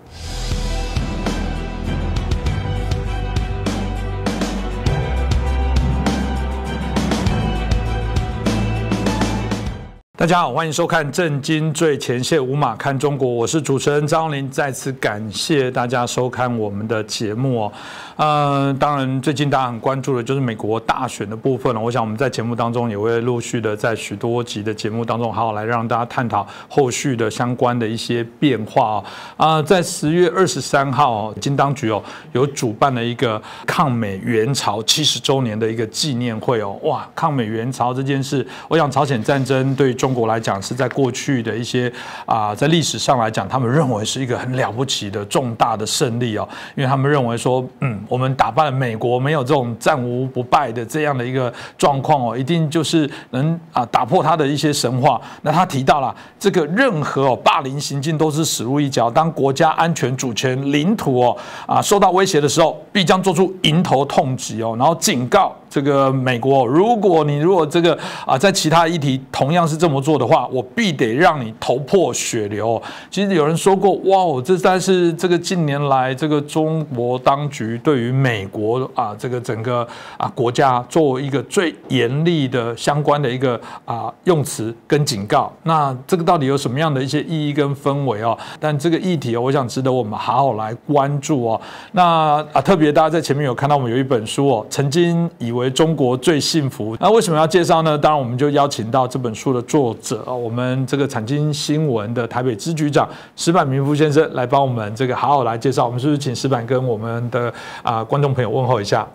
[10.22, 17.72] 大家好，欢迎收看《震惊最前线》，无马看中国，我是主持人张林，再次感谢大家收看我们的节目哦。
[18.18, 21.82] 呃，当然，最近大家很关注的就是美国大选的部分了。
[21.82, 29.04] 我想我们在节目当中也会陆续的在许多集的节目当中，好好来让大家探讨后续的相关的一些变化哦。
[29.38, 32.04] 啊，在十月二十三号，金当局哦
[32.34, 36.78] 有主办了一个抗美援朝七十周年的一个纪念会哦。
[36.84, 41.90] 哇，抗美援朝这件事，我想朝鲜战争对中中国来讲是在过去的一些
[42.26, 46.46] 啊，在历史上来讲，他们认为是一个很了不起的重大的胜利哦，
[46.76, 47.98] 因为他们认为说，嗯。
[48.10, 55.22] 我们打败美国，没有这种战无不败的这样的一个状况哦，一定就是能啊打破他的一些神话。
[55.44, 65.56] 那他提到了这个任何霸凌行径都是死路一条，当国家安全、主权、领土哦啊受到威胁的时候，必将做出迎头痛击哦，然后警告。
[65.72, 72.80] 这个美国，如果你如果这个啊，在其他议题同样是这么做的话，我必得让你头破血流。
[73.10, 88.38] 其实有人说过，哇哦，这但是这个近年来这个中国当局对于美国啊这个整个啊国家作为一个最严厉的相关的一个啊用词跟警告，那这个到底有什么样的一些意义跟氛围哦？
[88.60, 91.62] 但这个议题，我想值得我们好好来关注哦。
[91.94, 95.61] 那啊，特别大家在前面有看到我们有一本书哦，曾经以为。
[95.62, 97.98] 为中国最幸福，那为什么要介绍呢？
[97.98, 105.86] 当然，我们就邀请到这本书的作者，我们这个产经新闻的台北支局长石板明夫先生来帮我们这个好好来介绍。
[105.86, 107.54] 我们是不是请石板跟我们的
[107.84, 109.08] 啊观众朋友问候一下？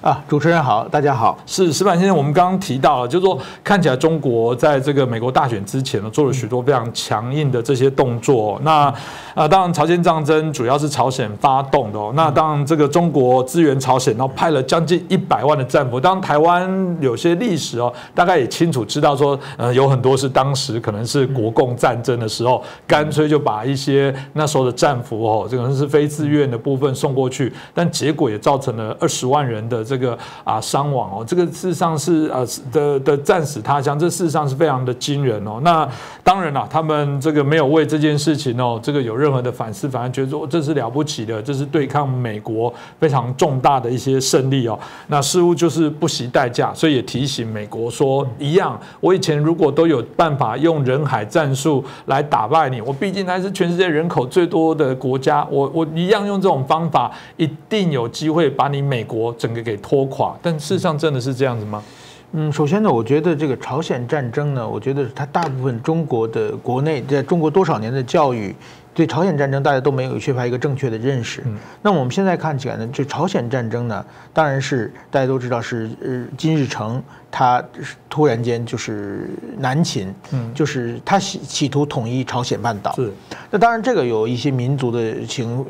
[0.00, 1.36] 啊，主持人好，大家好。
[1.44, 8.60] 是石板先生，我们刚刚提到了，就是说看起来中国在这个美国大选之前呢，做了许多非常强硬的这些动作。
[8.62, 8.94] 那
[9.34, 12.12] 啊，当然朝鲜战争主要是朝鲜发动的哦。
[12.14, 15.98] 那当然这个中国支援朝鲜，然后派了将近一百万的战俘。
[15.98, 29.84] 当台湾有些历史哦，大概也清楚知道说，呃，有很多是当时可能是国共战争的时候，干脆就把一些那时候的战俘哦，这可能是非自愿的部分送过去，但结果也造成了二十万人的。
[29.88, 35.58] 这个啊伤亡哦，这个事实上是呃的的战死他乡，这事实上是非常的惊人哦。
[35.62, 35.88] 那
[36.22, 42.70] 当然了，他们这个没有为这件事情哦，这个有任何的反思，反而觉得说这是了不起的，这是对抗美国
[43.00, 44.78] 非常重大的一些胜利哦。
[45.06, 59.77] 那似乎就是不惜代价，所以也提醒美国说，一样，我以前如果都有办法用人海战术来打败你，我毕竟还是全世界人口最多的国家，我我一样用这种方法，一定有机会把你美国整个给。
[59.78, 61.82] 拖垮，但事实上真的是这样子吗？
[62.32, 68.54] 嗯，首先呢，我觉得这个朝鲜战争呢，我觉得它大部分中国的国内在中国多少年的教育。
[68.98, 71.44] 对朝鲜战争，大家都没有缺乏一个正确的认识。
[71.80, 77.62] 那我们现在看起来呢，就朝鲜战争呢，当然是大家都知道是呃金日成他
[78.10, 80.12] 突然间就是南侵，
[80.52, 82.92] 就是他企企图统一朝鲜半岛。
[82.96, 83.12] 是。
[83.52, 85.64] 那当然这个有一些民族的情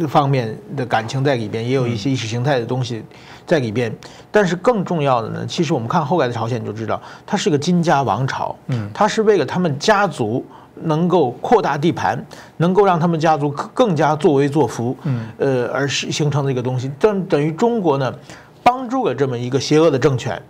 [0.00, 3.04] 呃方面的感情在里边，也有一些意识形态的东西
[3.44, 3.94] 在里边。
[4.30, 8.56] 但是更重要的呢，其实我们看后来的朝鲜就知道，它是个金家王朝。
[8.68, 8.88] 嗯。
[8.94, 10.42] 它是为了他们家族。
[10.82, 12.18] 能够扩大地盘，
[12.58, 16.90] 能够让他们家族更加作威作福，嗯，呃，而是形成的一个东西。
[16.98, 18.14] 等等于中国呢，
[18.62, 20.40] 帮助了这么一个邪恶的政权。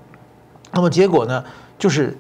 [0.72, 1.45] 那么结果呢，
[1.78, 2.16] 就是，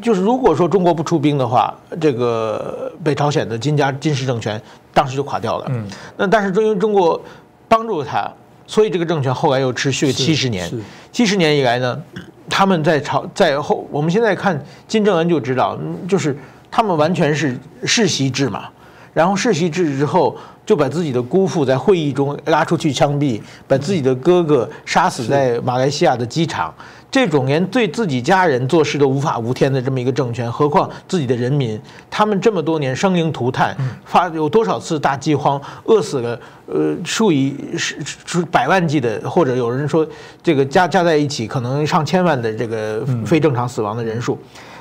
[0.00, 4.60] 就是如果说中国不出兵的话，这个北朝鲜的金家金氏政权
[4.92, 5.66] 当时就垮掉了。
[5.68, 5.86] 嗯，
[6.16, 7.20] 那但是因为中国
[7.68, 8.30] 帮助了他，
[8.66, 10.70] 所以这个政权后来又持续了七十年。
[11.12, 12.02] 七十年以来呢，
[12.48, 15.78] 他们在朝在后，我们现在看金正恩就知道，
[16.08, 16.36] 就是。
[16.76, 18.64] 他们完全是世袭制嘛，
[19.12, 26.74] 然后世袭制之后，就把自己的姑父在会议中拉出去枪毙，把自己的哥哥杀死在马来西亚的机场。
[27.12, 31.80] 这种连对自己家人做事都无法无天的这么一个政权，何况自己的人民？
[32.10, 37.96] 他们这么多年生灵涂炭，发有多少次大饥荒，饿死了呃数以十
[38.26, 40.04] 数百万计的，或者有人说
[40.42, 44.36] 这个加加在一起可能上千万的这个非正常死亡的人数。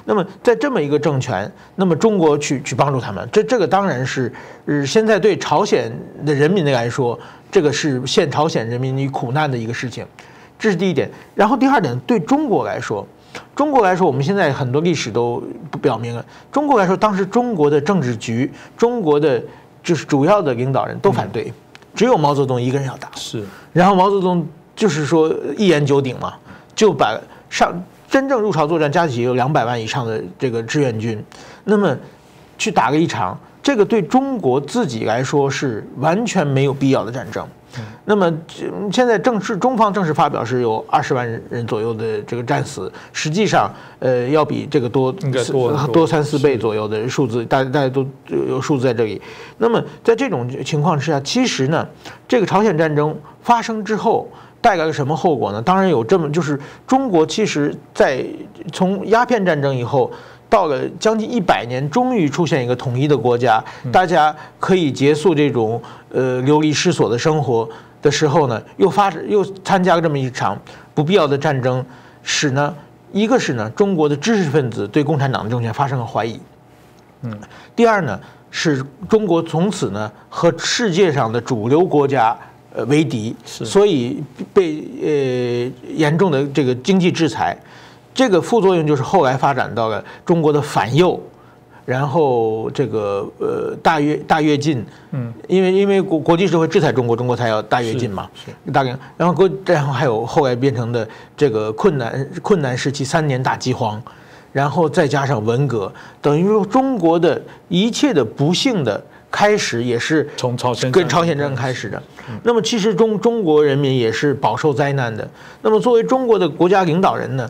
[0.06, 4.30] 那么，在这么一个政权，那么中国去去帮助他们，这这个当然是，
[4.66, 5.90] 呃，现在对朝鲜
[6.26, 7.18] 的人民来说，
[7.50, 10.06] 这个是陷朝鲜人民于苦难的一个事情，
[10.60, 11.10] 这是第一点。
[11.34, 13.08] 然后第二点，对中国来说，
[13.56, 15.42] 中国来说，我们现在很多历史都
[15.72, 19.42] 不表明了，中国来说，当时中国的政治局，中国的
[19.82, 21.54] 就是主要的领导人都反对，
[21.96, 23.10] 只有毛泽东一个人要打。
[23.16, 23.42] 是。
[23.72, 24.46] 然后毛泽东
[24.76, 26.34] 就是说一言九鼎嘛，
[26.76, 27.18] 就把
[27.50, 27.74] 上。
[28.14, 31.20] 真正入朝作战，加起有两百万以上的这个志愿军，
[31.64, 31.98] 那么
[32.60, 37.44] 去打个一场，这个对中国自己来说是完全没有必要的战争。
[38.06, 38.32] 那么
[38.92, 45.12] 现在正式中方正式发表是有二十万人左右的这个战死，实际上呃要比这个多
[45.92, 49.20] 多三四倍左右的数字，大大家都有数字在这里。
[49.58, 51.88] 那么在这种情况之下，其实呢，
[52.28, 54.30] 这个朝鲜战争发生之后
[54.64, 55.62] 带来了什么后果呢？
[55.62, 58.26] 当然有这么就是中国其实在
[58.72, 60.12] 从鸦片战争以后。
[60.50, 63.60] 到了将近一百年，终于出现一个统一的国家，
[63.92, 67.68] 大家可以结束这种呃流离失所的生活
[68.04, 70.56] 的时候呢，又发又参加了这么一场
[70.94, 71.84] 不必要的战争，
[72.22, 72.72] 使呢，
[73.12, 76.40] 一个是呢，中国的知识分子对共产党的政权发生了怀疑，
[77.24, 77.36] 嗯，
[77.76, 78.20] 第二呢，
[78.52, 82.38] 是中国从此呢和世界上的主流国家
[82.74, 84.22] 呃为敌，所以
[84.54, 87.58] 被呃严重的这个经济制裁。
[88.14, 91.20] 这个副作用就是后来发展到了中国的反右，
[91.84, 104.00] 然后这个呃大跃大跃进，嗯，因为因为国国际社会制裁中国，中国才要大跃进嘛，是大概，然后国然后还有后来变成的这个困难困难时期三年大饥荒，
[104.52, 109.04] 然后再加上文革，等于说中国的一切的不幸的
[109.34, 112.00] 开始也是从朝鲜跟朝鲜战争开始的，
[112.44, 115.28] 那么其实中中国人民也是饱受灾难的，
[115.64, 117.50] 那么作为中国的国家领导人呢？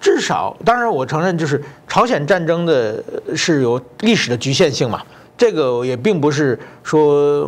[0.00, 3.02] 至少，当然，我承认，就是朝鲜战争的
[3.34, 5.02] 是有历史的局限性嘛。
[5.36, 7.44] 这个也并不是说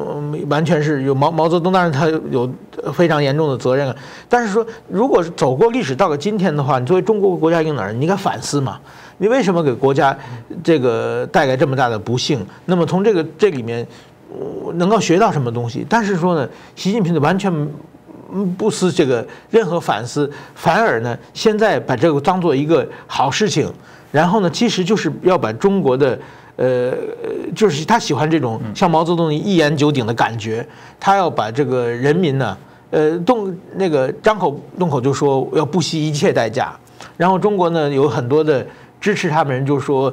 [0.48, 2.50] 完全是有毛毛泽东，当然他有
[2.92, 3.96] 非常严重的责任啊。
[4.28, 8.80] 但是说，如果是走过历史到了今天的话，你作为中国国家领导人，你应该反思嘛？
[9.18, 10.16] 你为什么给国家
[10.64, 12.44] 这个带来这么大的不幸？
[12.64, 13.86] 那么从这个这里面
[14.74, 15.86] 能够学到什么东西？
[15.88, 17.52] 但是说呢，习近平的完全。
[18.30, 23.72] 嗯，不思这个任何反思，反而呢，现在把这个当做一个好事情，
[24.12, 26.18] 然后呢，其实就是要把中国的，
[26.56, 26.92] 呃，
[27.56, 30.68] 就是他喜欢这种像毛泽东一言九鼎的感觉，
[31.00, 32.54] 他要把这个人民呢，
[32.90, 36.78] 呃，动那个张口动口就说要不惜一切代价，
[37.16, 38.66] 然后中国呢有很多的
[39.00, 40.12] 支持他们人就说，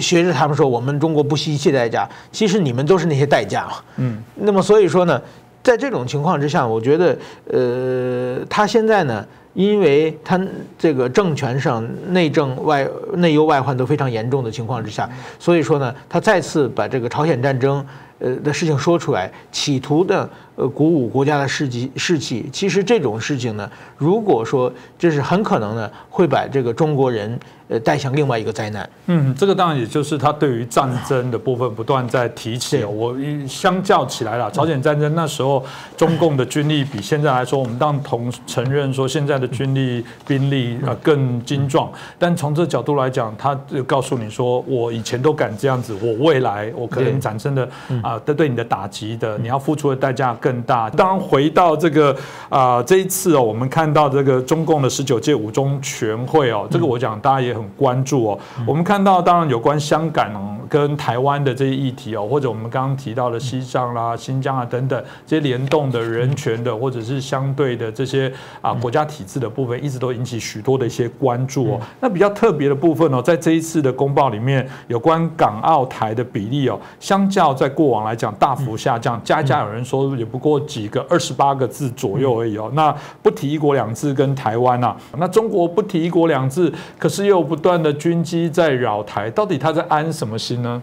[0.00, 5.20] 学着他们说我们中国不惜一切代价，其实你们都是那些代价嘛，嗯，那么所以说呢。
[5.62, 7.18] 在这种情况之下，我觉得，
[7.50, 10.40] 呃，他现在呢，因为他
[10.78, 15.10] 这个政权上内政外内忧外患都非常严重的情况之下，
[15.40, 17.84] 所以说呢，他再次把这个朝鲜战争
[18.20, 22.48] 呃的事情说出来，企图的呃鼓舞国家的士气士气。
[22.52, 27.38] 其实这种事情呢，如果说这是很可能呢，会把这个中国人。
[27.68, 28.88] 呃，带向另外一个灾难。
[29.06, 32.84] 嗯，这个当然也就是他对于战争的部分不断在提起。
[32.84, 33.12] 我
[33.48, 35.60] 相较起来了，朝鲜战争那时候
[35.96, 41.90] 中共的军力比现在来说，我们当同承认说现在的军力兵力啊更精壮。
[42.20, 47.68] 但从这角度来讲，他就告诉你说，我以前都敢这样子，我未来我可能产生的
[48.00, 50.88] 啊的对你的打击的，你要付出的代价更大。
[50.90, 52.16] 当然回到这个
[52.48, 57.56] 啊这一次哦，我们看到这个中共的十九届五中全会哦，这个我讲大家也。
[57.56, 60.30] 很关注哦，我们看到当然有关香港
[60.68, 68.30] 跟台湾的这些议题哦，或者我们刚刚提到的西藏啦、新疆啊等等这些联动的人权的或者是相对的这些
[68.60, 71.80] 啊国家体制的部分，一直都引起许多的一些关注哦。
[71.98, 82.70] 那比较特别的部分哦，在这一次的公报里面，有关港澳台的比例哦，相较在过往来讲大幅下降，家家有人说也不过几个二十八个字左右而已哦。
[82.74, 90.82] 那不提一国两制跟台湾呐，那中国不提一国两制，可是又不断的军机在扰台，到底他在安什么心呢？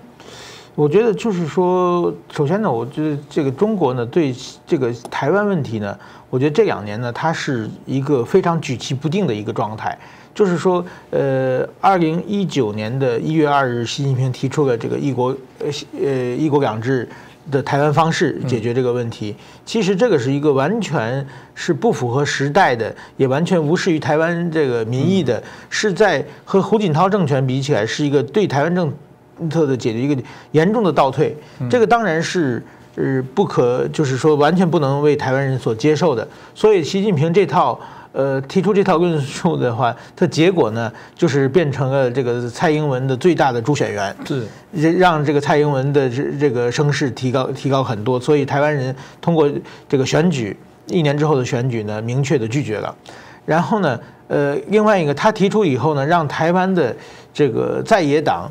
[0.75, 4.33] 我觉得就是说，首先呢，我觉得这个中国呢，对
[4.65, 5.95] 这个台湾问题呢，
[6.31, 9.95] 我觉得这两年呢，它是一个非常举棋不定的一个状态。
[10.33, 15.27] 就是说，呃，二零一九年的一月二日，习近平提出了这个一国
[15.59, 15.67] 呃
[16.01, 17.07] 呃一国两制。
[17.51, 19.35] 的台湾方式解决这个问题，
[19.65, 28.93] 其实这个是一个完全是不符合时代的，也完全无视于台湾这个民意的，是在和胡锦涛政权比起来，是一个对台湾政
[29.49, 30.21] 策的解决一个
[30.51, 31.35] 严重的倒退。
[31.69, 32.63] 这个当然是
[32.95, 36.27] 呃不可，就是说完全不能为台湾人所接受的。
[36.55, 37.79] 所以习近平这套。
[38.13, 44.15] 呃，提出这套论述的话，它结果呢，就是变成了这个蔡英文的最大的助选员，
[44.75, 48.19] 是让这个蔡英文的这这个声势提高提高很多。
[48.19, 49.49] 所以台湾人通过
[49.89, 50.55] 这个选举，
[50.85, 52.95] 一年之后的选举呢，明确的拒绝了。
[53.45, 56.95] 然后呢，呃，另外一个他提出以后呢，让台湾的
[57.33, 58.47] 这个在野党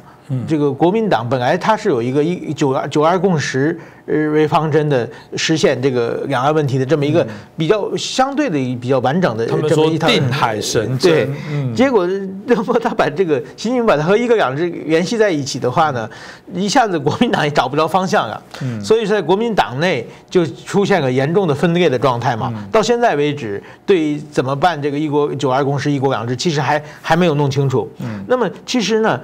[0.47, 7.27] 这个国民党本来它是有一个一九二九二共识呃为方针的实现这个两岸问题的这么一个
[7.57, 12.09] 比较相对的比较完整的这么一套定海神对针，对，结果
[12.47, 16.09] 那么他把这个习近平把它和一国两制联系在一起的话呢，
[16.53, 18.43] 一下子国民党也找不着方向啊。
[18.83, 22.53] 所以在国民党内就出现了严重的分裂的状态嘛。
[22.73, 27.89] 到现在为止，对于怎么办这个一国九二共识、一国两制，其实还还没有弄清楚。
[28.27, 29.21] 那么其实呢？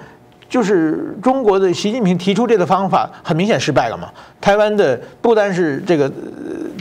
[0.48, 4.08] 就是中国的习近平提出这个方法，很明显失败了嘛。
[4.40, 6.12] 台湾的不单是这个呃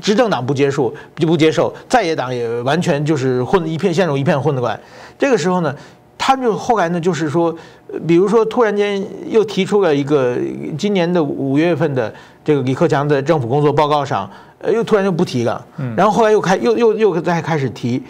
[0.02, 4.80] 执政党不接受，就不接受，在野党也完全就是混一片，陷入一片混乱。
[5.20, 5.76] 这个时候呢，
[6.18, 7.54] 他们就后来呢，就是说，
[7.92, 10.38] 呃比如说突然间又提出了一个
[10.78, 12.14] 今年的五月份的
[12.46, 15.66] 这个李克强的政府工作报告上，呃，又突然就不提了，
[15.96, 18.02] 然后后来又开又又又再开始提，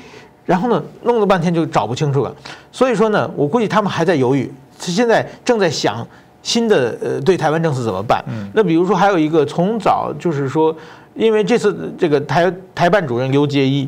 [0.45, 2.35] 然后呢，弄了半天就找不清楚了。
[2.71, 6.05] 所以说呢，我估计他们还在犹豫，现在正在想
[6.41, 8.23] 新的呃对台湾政策怎么办。
[8.53, 10.75] 那比如说还有一个从早就是说，
[11.13, 13.87] 因为这次这个台台办主任刘捷一，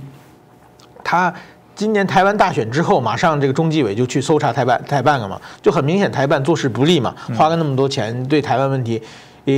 [1.03, 1.33] 他
[1.75, 9.01] 今年台湾大选之后，马上这个中纪委就去搜查台办台办了嘛，就很明显台办做事不利嘛，花了那么多钱对台湾问题。
[9.45, 9.53] 呃，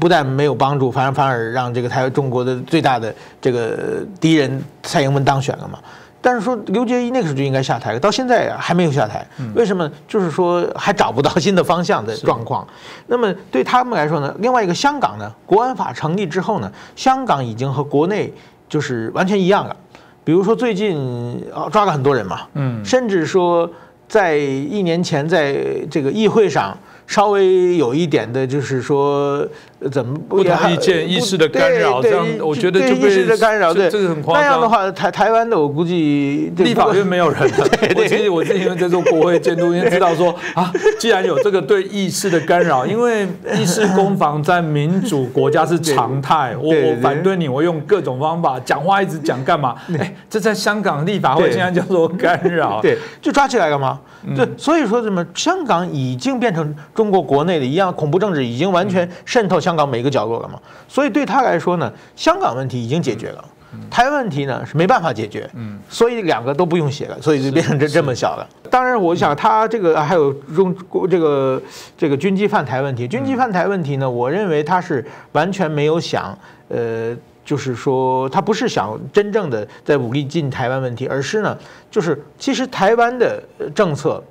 [0.00, 5.78] 不但没有帮助，反而反而让这个台湾中国的最大的这个敌人蔡英文当选了嘛。
[6.22, 9.90] 但是说刘杰一那个时候就应该下台了，到现在还没有下台，为什么？
[10.06, 12.66] 就是说还找不到新的方向的状况。
[13.06, 18.32] 那么对他们来说呢，另外一个香港呢，国安法成立之后呢，香港已经和国内
[18.68, 19.74] 就是完全一样了。
[20.22, 23.68] 比如说最近啊抓了很多人嘛，嗯甚至说
[24.06, 25.56] 在一年前在
[25.90, 29.48] 这个议会上稍微有一点的，就是说呃
[29.90, 37.68] 怎么不同意见意识的干扰这样对我觉得就被对意识的干扰，对这这个很夸张那样的话，台台湾的我估计立法院没有人了。
[37.80, 49.74] 对我其实我之前在做国会监督， 因为知道说啊，既然有这个对意识的干扰，因为意识攻防在民主国家是常态，我我反对你，我用各种方法讲话一直讲干嘛？
[49.98, 52.80] 哎，这在香港立法会对现在叫做干扰。
[52.82, 53.98] 对，就抓起来了吗？
[54.26, 60.60] 嗯对，所以说什么，香港已经变成中国国内的一样，恐怖政治已经完全渗透香港每个角落了嘛。
[60.88, 63.44] 所以对他来说呢，香港问题已经解决了，
[63.90, 68.48] 台湾问题呢是没办法解决，嗯所以两个都不用写了，所以就变成这这么小了。
[68.70, 71.60] 当然，我想他这个还有中国这个
[71.96, 76.36] 这个军机犯台问题，军机犯台问题呢，我认为他是完全没有想，
[76.68, 77.16] 呃。
[77.42, 81.56] 就是说，他不是想真正的在武力进台湾问题，而是呢，
[81.90, 84.22] 就是其实台湾的呃政策，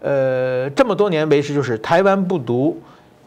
[0.00, 2.80] 呃，这么多年维持就是台湾不独，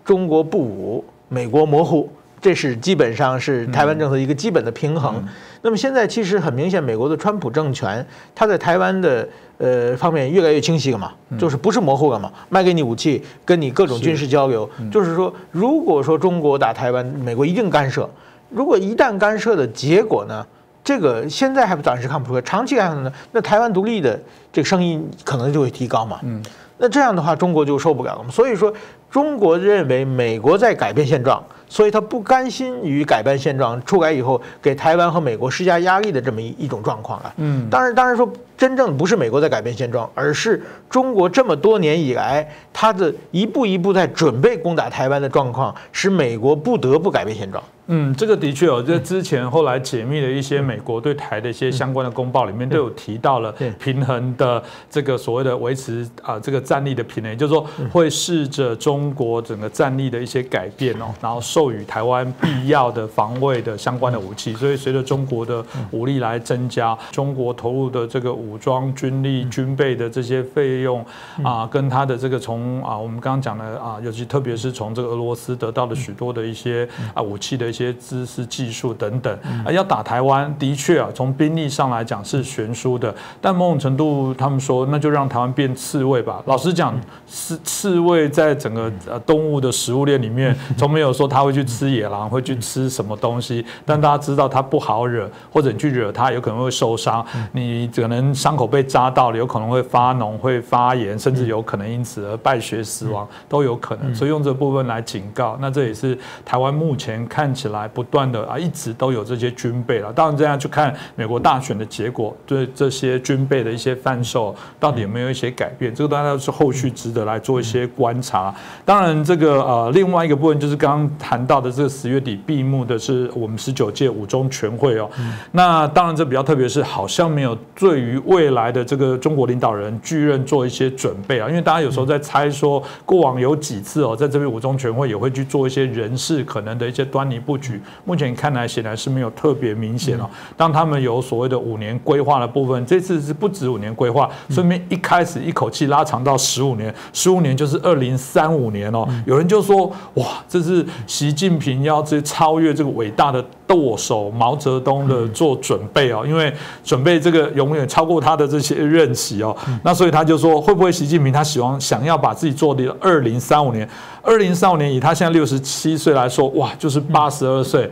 [0.04, 2.10] 中国不武，美国模糊，
[2.42, 5.24] 这是基本上是台湾政策一个基本的平衡。
[5.62, 8.06] 那么现在其实很明显，美国的川普政权，
[8.36, 18.10] 他在台湾的呃方面越来越清晰了嘛，就是不是模糊了嘛，卖给你武器，跟你各种军事交流，就是说，如果说中国打台湾，美国一定干涉。
[18.50, 20.46] 如果一旦干涉的结果呢？
[20.84, 24.18] 这个现在还不暂时看不出来，长期看呢，那台湾独立的
[24.54, 26.18] 这个声音可能就会提高嘛。
[26.24, 26.42] 嗯，
[26.78, 28.32] 那这样的话，中国就受不了了嘛。
[28.32, 28.74] 所以说，
[29.10, 37.34] 中国认为美国在改变现状，所以他不甘心于改变现状出改以后给台湾和美国施加压力的这么一一种状况啊。
[37.38, 47.64] 嗯当然，当然说真正不是美国在改变现状，而是中国这么多年以来，它的一步一步在准备攻打台湾的状况，使美国不得不改变现状。
[47.90, 64.54] 嗯，这个的确有，在之前后来解密的一些美国对台的一些相关的公报里面，都有提到了对平衡的这个所谓的维持啊这个战力的平衡，也就是说会试着中国整个战力的一些改变哦，然后授予台湾必要的防卫的相关的武器。
[64.56, 71.04] 所以随着中国的武力来增加，中国投入的这个武装军力、军备的这些费用
[71.42, 79.36] 啊，跟他的这个从啊我们刚刚讲的啊，尤其特别是从这个俄罗斯得到的许多的一些啊武器的一些知识技术等等
[79.66, 86.44] 啊，要打台湾的确啊，从兵力上来讲是悬殊的，但某种程度他们说那就让台湾变刺猬吧。
[86.46, 86.94] 老实讲，
[87.26, 104.14] 刺刺猬在整个呃动物的食物链里面， 从没有说它会去吃野狼，会去吃什么东西，但大家知道它不好惹，或者你去惹它有可能会受伤，你可能伤口被扎到了，有可能会发脓、会发炎，甚至有可能因此而败血死亡都有可能。
[104.16, 107.88] 所以用这部分来警告，那这也是台湾目前看起来。
[107.98, 110.14] 不断的啊，一直都有这些军备了。
[110.14, 118.54] 当然这样去看美国大选的结果，对这些军备的一些贩售到底有没有一些改变，这个当然是后续值得来做一些观察。
[118.86, 125.10] 当然，这个呃另外一个部分就是刚刚谈到的这个十月底闭幕的是我们十九届五中全会哦。
[125.52, 140.30] 那当然这比较特别是好像没有对于未来的这个中国领导人继任做一些准备啊，因为大家有时候在猜说过往有几次哦，在这边五中全会也会去做一些人事可能的一些端倪布局，目前看来显然是没有特别明显哦。
[140.56, 149.08] 当他们有所谓的五年规划的部分，这次是不止五年规划，顺便一开始一口气拉长到十五年，十五年就是二零三五年哦。
[149.26, 156.52] 有人就说哇，这是习近平要去超越这个伟大的舵手毛泽东的做准备哦，因为
[156.84, 159.56] 准备这个永远超过他的这些任期哦。
[159.84, 163.88] 那所以他就说，会不会习近平他喜欢想要把自己做的二零三五年，
[164.24, 167.90] 二零三五年以他现在六十七岁来说，哇，就是八十二岁。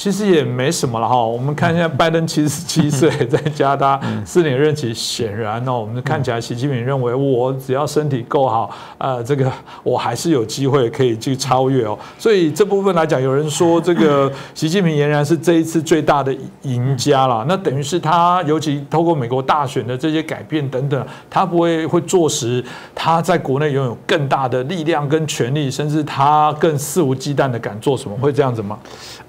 [0.00, 11.98] 其实也没什么了哈，我们看一下拜登七十七岁， 在加大四年任期，显然呢，我们看起来习近平认为我只要身体够好，呃，这个我还是有机会可以去超越哦。
[12.18, 17.44] 所以这部分来讲，有人说这个 习近平仍然是这一次最大的赢家了。
[17.46, 28.78] 那等于是他，尤其透过美国大选的这些改变等等，他不会会坐实他在国内拥有更大的力量跟权力，甚至他更肆无忌惮的敢做什么，会这样子吗？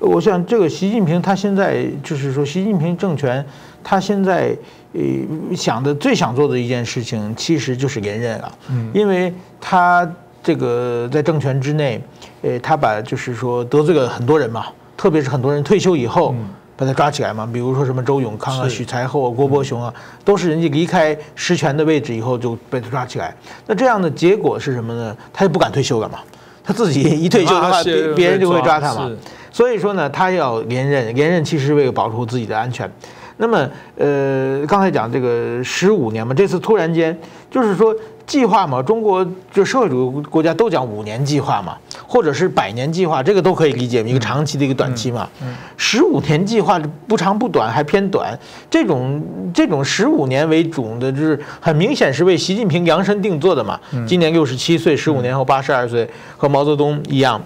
[0.01, 3.45] 我想这个习近平他现在就是说，习近平政权
[3.83, 4.57] 他现在
[4.93, 5.01] 呃
[5.55, 8.51] 想的最想做的一件事情，其实就是连任了。
[8.69, 12.01] 嗯，因为他这个在政权之内，
[12.41, 14.65] 呃，他把就是说得罪了很多人嘛，
[14.97, 16.33] 特别是很多人退休以后
[16.75, 19.93] 把他抓起来嘛，比如说什么周永康啊、许才厚啊、郭伯雄啊，
[20.25, 23.35] 都是人家离开实权的位置以后就被他抓起来。
[23.67, 25.15] 那这样的结果是什么呢？
[25.31, 26.17] 他也不敢退休了嘛，
[26.71, 29.11] 他自己一退休的话， 别别人就会抓他嘛。
[29.51, 32.89] 所以说呢，他要连任，连任其实是为了保护自己的安全。
[33.37, 37.17] 那么，呃，刚才讲这个十五年嘛，这次突然间
[37.51, 37.93] 就是说
[38.25, 41.77] 计划嘛，中国就社会主义国家都讲五年计划嘛，
[42.07, 45.29] 或者是百年计划，这个都可以理解，一个长期的一个短期嘛。
[45.75, 48.39] 十五年计划不长不短，还偏短，
[48.69, 49.21] 这种
[49.53, 53.77] 这种十五年为主的，就是很明显是为习近平量身定做的嘛。
[54.07, 57.41] 今年六十七岁，十五年后八十二岁，和毛泽东一样。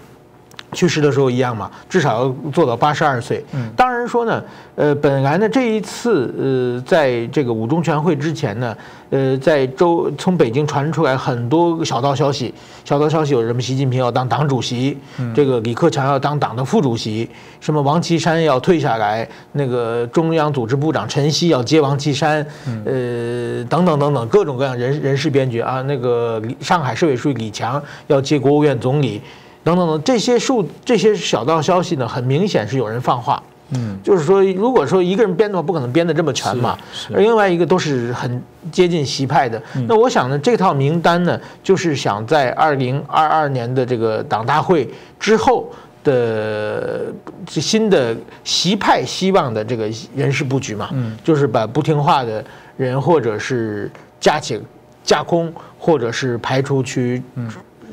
[0.75, 3.43] 去世的时候一样嘛，至少要做到八十二岁。
[3.75, 4.43] 当然说呢，
[4.75, 8.77] 呃，本来呢这一次，呃，在这个五中全会之前呢，
[9.09, 12.53] 呃，在周从北京传出来很多小道消息，
[12.83, 13.61] 小道消息有什么？
[13.65, 14.95] 习近平要当党主席，
[15.33, 17.27] 这个李克强要当党的副主席，
[17.59, 22.45] 什么王岐山要退下来，那个中央组织部长陈希要接王岐山，
[22.85, 29.21] 呃，等等等等，各种各样人人事编局啊，那个上海市委书记李强要接国务院总理。
[29.65, 33.41] 等等等，这些数这些小道消息呢，很明显是有人放话。
[33.71, 36.77] 嗯，就是说，如果说一个人编的话，不可能编得这么全嘛。
[37.11, 38.39] 而另外一个都是很
[38.71, 39.59] 接近习派的。
[39.87, 44.87] 那我想呢，这套名单呢，就是想在二零二二年的这个党大会
[45.19, 45.67] 之后
[46.03, 47.11] 的
[47.47, 50.89] 新的习派希望的这个人事布局嘛。
[50.93, 52.45] 嗯，就是把不听话的
[52.77, 54.61] 人，或者是架起
[55.03, 57.23] 架空，或者是排除去。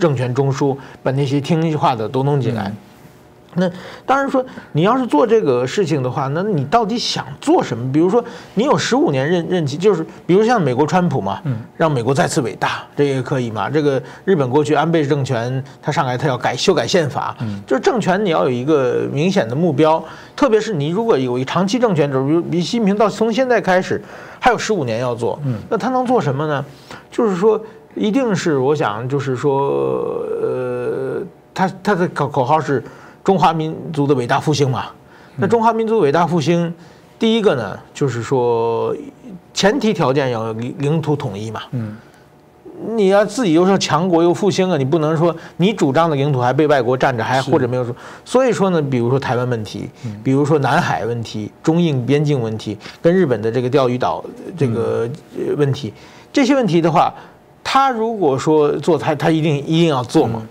[0.02, 2.72] 政权中枢把那些听话的都弄进来，
[3.54, 3.70] 那
[4.04, 7.92] 当然说你要是做这个事情的话，那你到底想做什么？
[7.92, 8.24] 比如说
[8.54, 11.40] 你有十五年任任期，就是比如像美国川普嘛，
[11.76, 13.70] 让美国再次伟大，这也可以嘛？
[13.70, 17.36] 这个日本过去安倍政权他上来他要改修改宪法，
[17.66, 20.02] 就是政权你要有一个明显的目标，
[20.34, 24.02] 特别是你如果有一长期政权，比如比习近平到从现在开始
[24.40, 25.38] 还有十五年要做，
[25.68, 26.64] 那他能做什么呢？
[27.10, 27.60] 就是说。
[27.94, 31.22] 一定是，我想就是说，呃，
[31.52, 32.82] 他他的口口号是
[33.22, 34.86] 中华民族的伟大复兴嘛。
[35.36, 36.72] 那中华民族伟大复兴，
[37.18, 38.94] 第一个呢，就是说
[39.52, 41.62] 前提条件要领领土统一嘛。
[41.72, 41.96] 嗯。
[42.96, 47.94] 你要自己又说强国又复兴啊，你不能说你主张的领土还被外国占着，还或者没有说。
[48.24, 49.88] 所以说呢，比如说台湾问题，
[50.24, 54.24] 比如说南海问题、中印边境问题，跟日本的这个钓鱼岛
[54.56, 55.08] 这个
[55.56, 55.94] 问题，
[56.32, 57.12] 这些问题的话。
[57.64, 60.42] 他如果说做，他他一定一定要做嘛，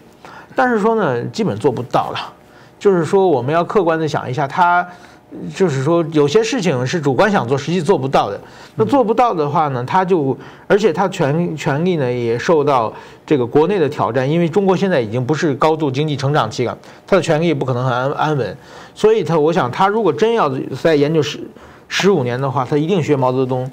[0.55, 2.33] 但是说呢，基本做不到了。
[2.79, 4.83] 就是说，我们要客观的想一下，他
[5.53, 8.39] 就是说有些事情是主观想做，实际做不到的。
[8.75, 10.35] 那做不到的话呢，他就
[10.65, 12.91] 而且他权权力呢也受到
[13.23, 18.57] 这个国内的挑战，因为中国现在已经不是高度经济成长期了，他的权力不可能很安安稳。
[18.95, 20.51] 所以他，我想他如果真要
[20.81, 21.39] 再研究十
[21.87, 23.69] 十五年的话，他一定学毛泽东，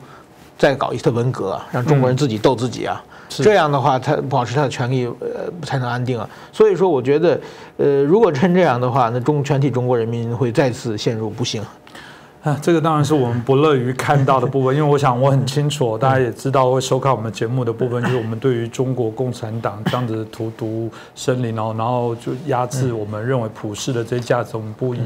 [0.59, 3.03] 再搞一次文革，让中国人自己斗自己啊。
[3.29, 6.29] 这样的话，他保持他的权利，呃，才能安定啊。
[6.53, 7.41] 所以说，我觉得，
[7.77, 11.63] 呃，如果真这样的话，那中全体中国人民会再次陷入不幸。
[12.49, 25.01] 啊，这个当然是我们不乐于看到的部分，因为我想我很清楚，大家也知道会收看我们节目的部分，就是我们对于中国共产党这样子荼毒生灵哦，然后就压制我们认为普世的这些价值，我们不以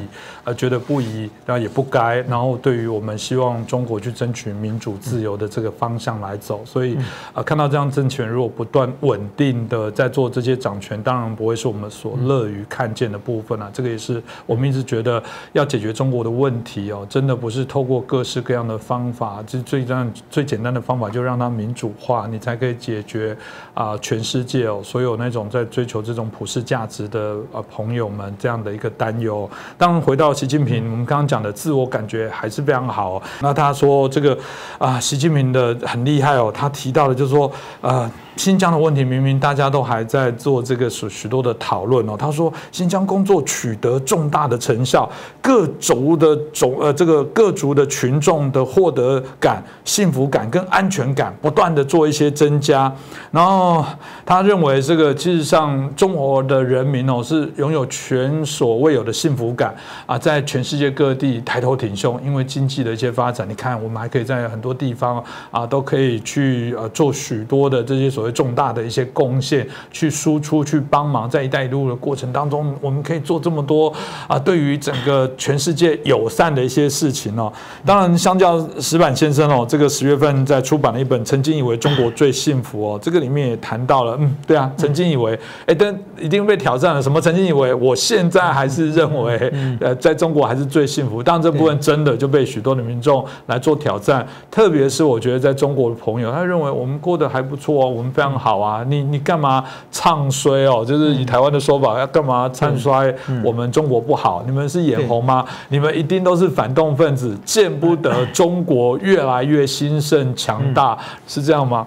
[0.44, 6.96] 呃觉得不宜，然后也不该，然后对于我们希望中国去争取民主自由的这个方向来走，所以
[7.32, 15.20] 啊，看到这样政权如果不断稳定的在做这些掌权，当然不会是我们所乐于看见的部分啊，这个也是我们一直觉得
[15.52, 23.36] 要解决中国的问题哦，真的不是透过各式各样的方法，就最这样最简单的方法，就让它民主化，你才可以解决
[23.74, 29.48] 啊全世界哦所有那种在追求这种普世价值的啊朋友们这样的一个担忧。
[29.76, 33.22] 当，回到习近平，我们刚刚讲的自我感觉还是非常好。
[33.40, 34.36] 那他说这个
[34.78, 38.10] 啊，习近平的很厉害哦，他提到的就是说啊。
[38.36, 42.16] 新疆的问题明明大家都还在做这个许许多的讨论哦。
[42.18, 45.08] 他说新疆工作取得重大的成效，
[45.42, 52.90] 各族的种呃这个各族的群众的获得感、幸福感跟安全感不断的做一些增加。
[53.30, 53.84] 然后
[54.24, 59.74] 他认为这个事实上中国的人民哦是拥有前所未有的幸福感
[60.06, 68.21] 啊，在全世界各地抬头挺胸，因为经济的一些发展，你看我们还可以在很多地方啊都可以去呃做许多的这些所。
[68.22, 73.92] 所谓重大的一些贡献，去输出、去帮忙，在“一带一路”的过程当中，我们可以做这么多
[74.28, 77.52] 啊，对于整个全世界友善的一些事情哦。
[77.84, 87.02] 当然，相较石板先生哦，这个十月份在出版了一本《曾经以为中国最幸福》哦，这个里面也谈到了，嗯，对啊，曾经以为，哎，但一定被挑战了。
[87.02, 87.20] 什么？
[87.20, 91.20] 曾经以为，我现在还是认为，呃，在中国还是最幸福。
[91.20, 98.11] 当然，这部分真的就被许多的民众来做挑战，特别是我觉得在中国的朋友，他认为我们过得还不错哦，我们。
[98.12, 100.84] 非常好啊，你你干嘛唱衰哦？
[100.84, 104.42] 就是以台湾的说法，要干嘛唱衰我们中国不好？
[104.46, 105.44] 你们是眼红吗？
[105.68, 110.96] 你们一定都是反动分子，见不得中国越来越兴盛强大，
[111.26, 111.86] 是这样吗？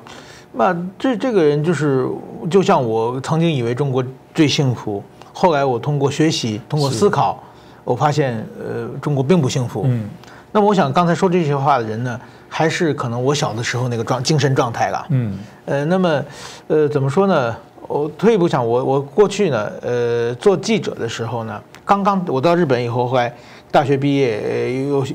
[0.53, 2.07] 那这这个人就是，
[2.49, 4.03] 就像我曾经以为中国
[4.33, 5.03] 最幸福，
[5.33, 7.41] 后来我通过学习，通过思考，
[7.83, 9.83] 我发现呃，中国并不幸福。
[9.85, 10.09] 嗯，
[10.51, 12.19] 那么我想刚才说这些话的人呢？
[12.47, 15.05] 还是可能我小的时候那个状精神状态了。
[15.09, 16.23] 嗯，呃，那么，
[16.67, 17.55] 呃，怎么说呢？
[17.87, 23.31] 我退一步想，我我过去呢，呃，做记者的时候呢，刚刚我到日本以后，后来
[23.71, 25.05] 大学毕业，又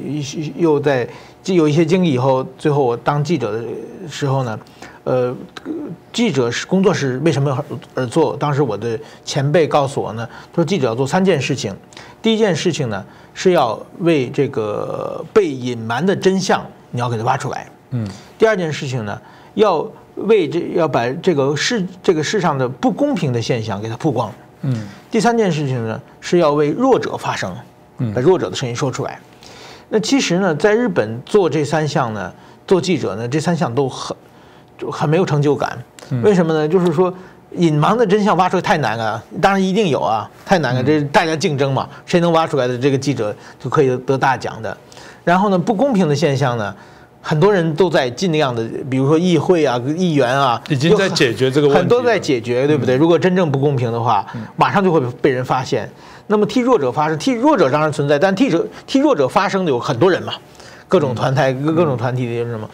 [0.57, 1.09] 又在
[1.47, 3.65] 有一些经历以后，最后我当记者的
[4.09, 4.59] 时候呢，
[5.05, 5.35] 呃，
[6.13, 7.57] 记者是工作是为什么
[7.95, 8.37] 而做？
[8.37, 11.75] 当时我的前辈告诉我呢，说记者要做三件事情，
[12.23, 16.65] 第一件事情呢是要为这个被隐瞒的真相。
[16.93, 18.05] 你要给它挖出来，嗯。
[18.37, 19.21] 第二件事情呢，
[19.55, 19.87] 要
[20.17, 24.33] 为这要把这个世这个世上的不公平的现象给它曝光，
[24.63, 24.87] 嗯。
[25.11, 27.55] 第三件事情呢，是要为弱者发声，
[27.99, 29.19] 嗯，把弱者的声音说出来。
[29.89, 32.33] 那其实呢，在日本做这三项呢，
[32.67, 34.17] 做记者呢，这三项都很
[34.79, 35.77] 就很没有成就感。
[36.23, 36.69] 为什么呢？
[36.69, 37.13] 就是说，
[37.57, 40.83] 隐瞒的真相挖出来太难了，当然一定有啊，太难了。
[40.83, 44.77] 这大家竞争嘛，谁能挖出来的这个记者就可以得大奖的。
[45.25, 46.75] 然后呢，不公平的现象呢，
[47.23, 52.97] 很多人都在尽量的，比如说议会啊、议员啊，已经在解决这个问题，很多在解决，对不对？
[52.97, 55.91] 如果真正不公平的话，马上就会被人发现。
[56.29, 60.33] 那么替弱者发声，替弱者当然存在，但替者替弱者发声的有很多人嘛，
[60.89, 62.69] 各种团体、各各种团体的什么。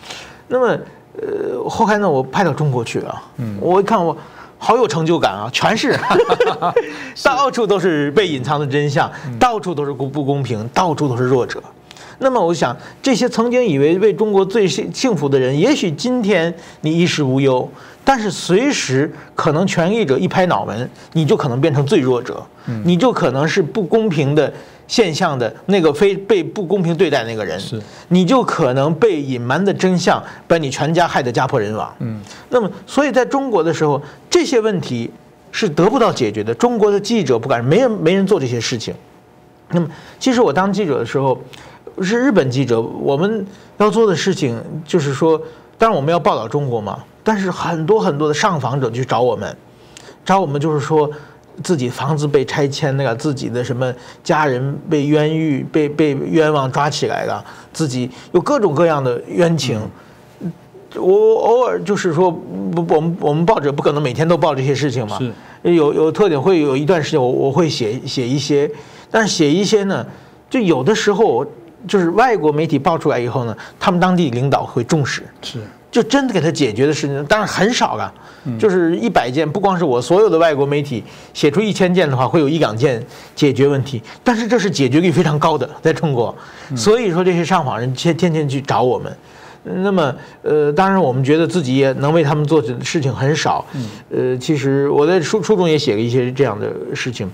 [0.49, 0.79] 那么，
[1.21, 4.17] 呃，后来呢，我派到中国去啊，嗯，我一看我
[4.59, 5.99] 好有成就感啊，全是，
[7.25, 11.63] 到处都是被隐藏的真相，到处都是不不公平，到处都是弱者。
[12.19, 17.69] 那么我想，这些曾经以为为中国最幸幸福的人，也许今天你衣食无忧，
[18.03, 22.43] 但是随时可能权力者一拍脑门，你就可能变成最弱者，
[22.85, 24.51] 你就可能是不公平的
[24.89, 31.95] 现象的那个非被不公平对待那个人，是，你就可能被隐瞒的真相把你全家害得家破人亡。
[31.99, 34.01] 嗯，那么所以在中国的时候，
[34.31, 35.11] 这些问题
[35.53, 36.55] 是得不到解决的。
[36.55, 38.95] 中国的记者不敢，没人没人做这些事情。
[39.71, 39.87] 那么
[40.19, 41.39] 其实我当记者的时候。
[42.03, 43.47] 是日本记者，我们
[43.79, 45.41] 要做的事情就是说，
[45.79, 46.99] 当然我们要报道中国嘛。
[47.25, 49.57] 但是很多很多的上访者去找我们，
[50.25, 51.11] 找我们就是说，
[51.63, 53.93] 自己房子被拆迁那个，自己的什么
[54.23, 59.81] 家人被冤狱、被被冤枉抓起来了，自己有各种各样的冤情。
[60.95, 65.19] 我偶尔就是说，不，我们我们报纸不可能每天都报这些事情嘛。
[65.19, 65.33] 是。
[65.63, 68.71] 有有特点，会有一段时间我我会写写一些，
[69.11, 70.07] 但是写一些呢，
[70.49, 71.45] 就有的时候。
[71.87, 75.61] 就是外国媒体爆出来以后呢，他们当地领导会重视，是。
[75.89, 78.13] 就真的给他解决的事情，当然很少了，
[78.59, 83.03] 就是一百件，不光是我，所有的外国媒体写出一千件的话，会有一两件
[83.35, 86.37] 解决问题，但是这是解决率非常高的，在中国，
[86.77, 89.17] 所以说这些上访人天天天去找我们，
[89.63, 93.65] 那么呃，当然我们觉得自己也能为他们做的事情很少，
[94.11, 97.31] 呃，其实我在书书中也写了一些这样的事情，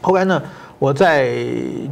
[0.00, 0.40] 后来呢？
[0.80, 1.36] 我在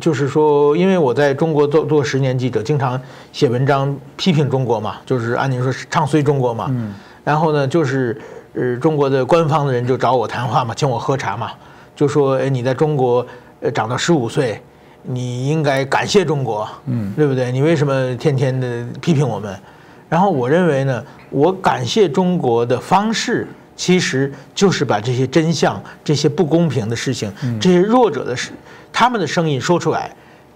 [0.00, 2.98] 就是说，因为我在中国做做十年记者，经常
[3.32, 6.68] 写文章批评中国嘛，就是按您说唱衰中国嘛。
[6.70, 6.94] 嗯。
[7.22, 8.18] 然后呢，就是
[8.54, 11.50] 呃，中国的官方的人就找我谈话嘛，请我喝茶嘛，
[11.94, 13.24] 就说：“哎，你在中国
[13.60, 14.58] 呃长到十五岁，
[15.02, 17.52] 你应该感谢中国，嗯，对不对？
[17.52, 19.54] 你为什么天天的批评我们？”
[20.08, 23.46] 然后我认为呢，我感谢中国的方式。
[23.76, 28.50] 其实就是把这些真相、这些不公平的事情、这些弱者的事、
[28.92, 30.10] 他们的声音说出来，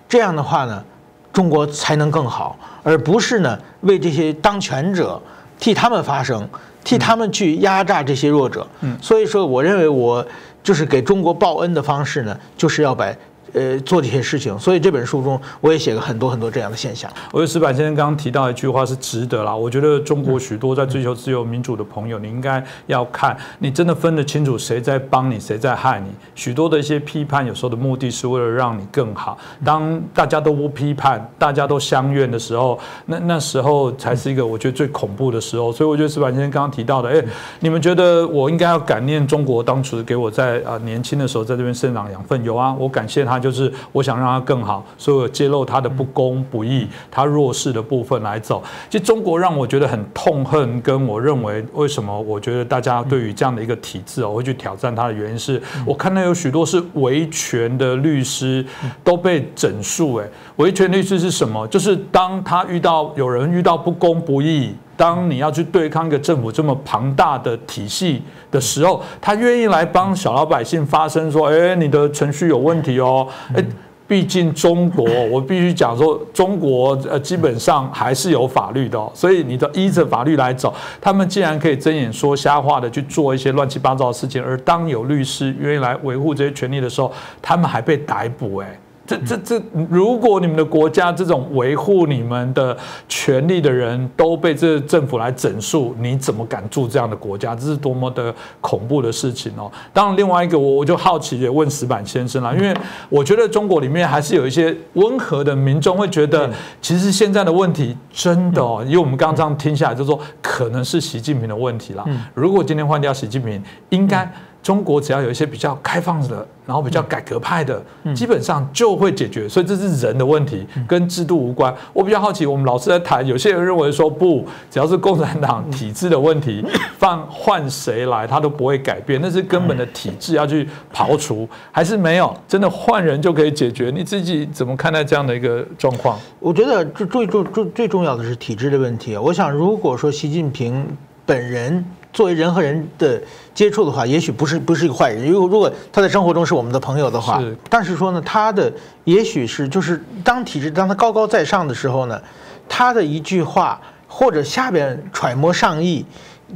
[0.09, 0.85] 这样的话呢，
[1.33, 5.21] 中国才能更好，而不是呢为这些当权者
[5.59, 6.49] 替他们发声，
[6.85, 8.67] 替他们去压榨这些弱者。
[9.01, 10.27] 所以说，我认为我
[10.63, 13.07] 就是给中国报恩的方式呢，就是要把。
[13.53, 17.11] 呃，做这些事情，所以这本书中我也写了很多很多这样的现象。
[17.31, 19.55] 我觉得石板先生刚刚提到一句话是值得啦。
[19.55, 26.09] 我觉得中国许多在追求自由民主的朋友，你应该要看，你真的分得清楚谁在帮你，谁在害你。
[26.35, 29.37] 许多的一些批判，有时候的目的是为了让你更好。
[29.63, 35.71] 当大家都不批判，大家都相怨的时候，那那时候才是一个我觉得最恐怖的时候。
[35.71, 37.23] 所以我觉得石板先生刚刚提到的，哎，
[37.61, 42.43] 你们觉得我应该要感念中国当初给我在啊年轻的时候在这边生长养分？
[42.43, 43.42] 有啊，我感谢他。
[43.43, 48.63] 就是我想让他更好，所以我揭露他的不公不义，他弱势的部分来走。
[48.89, 58.65] 其实中国让我觉得很痛恨，跟我认为为什么我觉得大家对于这样的一个体制我会去挑战他的原因是，我看到有许多是维权的律师
[59.03, 60.15] 都被整肃。
[60.15, 60.27] 哎，
[60.57, 61.67] 维权律师是什么？
[61.67, 64.75] 就是当他遇到有人遇到不公不义。
[65.03, 68.23] 当你要去对抗一个政府这么庞大的体系
[68.53, 73.65] 的时候，他愿意来帮小老百姓发声，说：“哎，你的程序有问题哦。”哎，
[74.07, 80.73] 毕竟中国，我必须讲说，中国呃基本上还是有法律的，所以你的依着法律来走。
[81.01, 87.11] 他们竟然可以睁眼说瞎话的去做一些乱七八糟的事情，而当有律师愿意来维护这些权利的时候，
[87.43, 88.79] 他们还被逮捕，哎。
[89.19, 92.77] 这这这，如果你们的国家这种维护你们的
[93.09, 97.55] 权利的人都被这政府来整肃，你怎么敢住这样的国家？
[97.55, 99.71] 这是多么的恐怖的事情哦！
[99.93, 102.75] 当然，另外一个我我就好奇也问石板先生了，因为
[103.09, 106.51] 我觉得中国里面还是有一些温和的民众会觉得，
[106.81, 112.05] 其实现在的问题真的哦，因为我们刚刚这样听下来，就说可能是习近平的问题了。
[112.35, 114.31] 如果今天换掉习近平，应该。
[114.63, 117.83] 中国只要有一些比较开放的，然后比较改革派的，
[118.15, 119.49] 基本上就会解决。
[119.49, 121.75] 所以这是人的问题，跟制度无关。
[121.93, 126.65] 我比较好奇，我们老师在谈，有些人认为说不，只要是共产党体制的问题，
[126.97, 133.91] 放换谁来他都不会改变，那是根本的体制要去刨除，还是没有真的换人就可以解决？
[133.93, 136.17] 你自己怎么看待这样的一个状况？
[136.39, 139.17] 我觉得最最最最最重要的是体制的问题。
[139.17, 140.87] 我想，如果说习近平
[141.27, 141.85] 本人。
[142.13, 143.21] 作为人和人的
[143.55, 145.27] 接触的话，也许不是不是一个坏人。
[145.27, 148.73] 如果如果他在生活中是我们的朋友的话，但是说呢，他的
[149.05, 152.21] 也许是就是当体制当他高高在上的时候呢，
[152.69, 156.05] 他的一句话或者下边揣摩上意，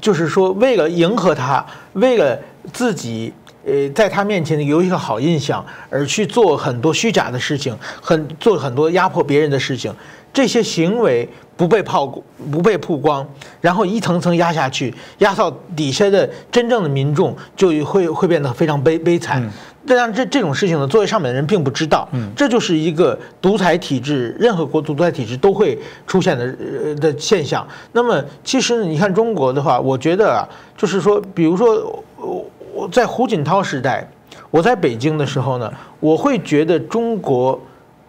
[0.00, 2.38] 就是说为了迎合他，为了
[2.72, 3.32] 自己
[3.66, 9.92] 呃在他面前有一个好印象而去做很多虚假的事情，很做很多压迫别人的事情。
[10.32, 12.06] 这些行为不被曝
[12.52, 13.26] 不被曝光，
[13.62, 19.42] 然后一层层压下去，压到底下的真正的民众就会会变得非常悲悲惨。
[19.86, 22.06] 这样这这种事情呢，作为上面的人并不知道，
[22.36, 26.44] 这就是一个独裁体制，任何国独裁体制都会出现的
[26.84, 27.66] 呃的现象。
[27.92, 30.44] 那么其实你看中国的话，我觉得啊，
[30.76, 32.44] 就是说，比如说我
[32.76, 34.06] 我在胡锦涛时代，
[34.50, 37.58] 我在北京的时候呢，我会觉得中国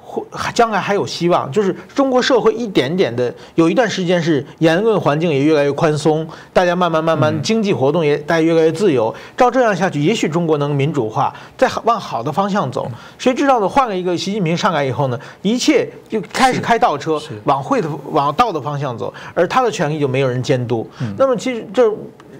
[0.01, 0.21] 会。
[0.53, 9.13] 将来还有希望，就是中国社会一点点的，有一段时间是言论环境也越来越宽松，大家慢慢慢慢经济活动也 大家越来越自由。
[9.37, 12.89] 照这样下去，也许中国能民主化，再往好的方向走。
[13.17, 13.69] 谁知道呢？
[13.69, 20.89] 换了一个习近平上来以后呢，一切就开始开倒车，往会的往道的方向走，而他的权利就没有人监督。
[21.17, 21.89] 那么其实这。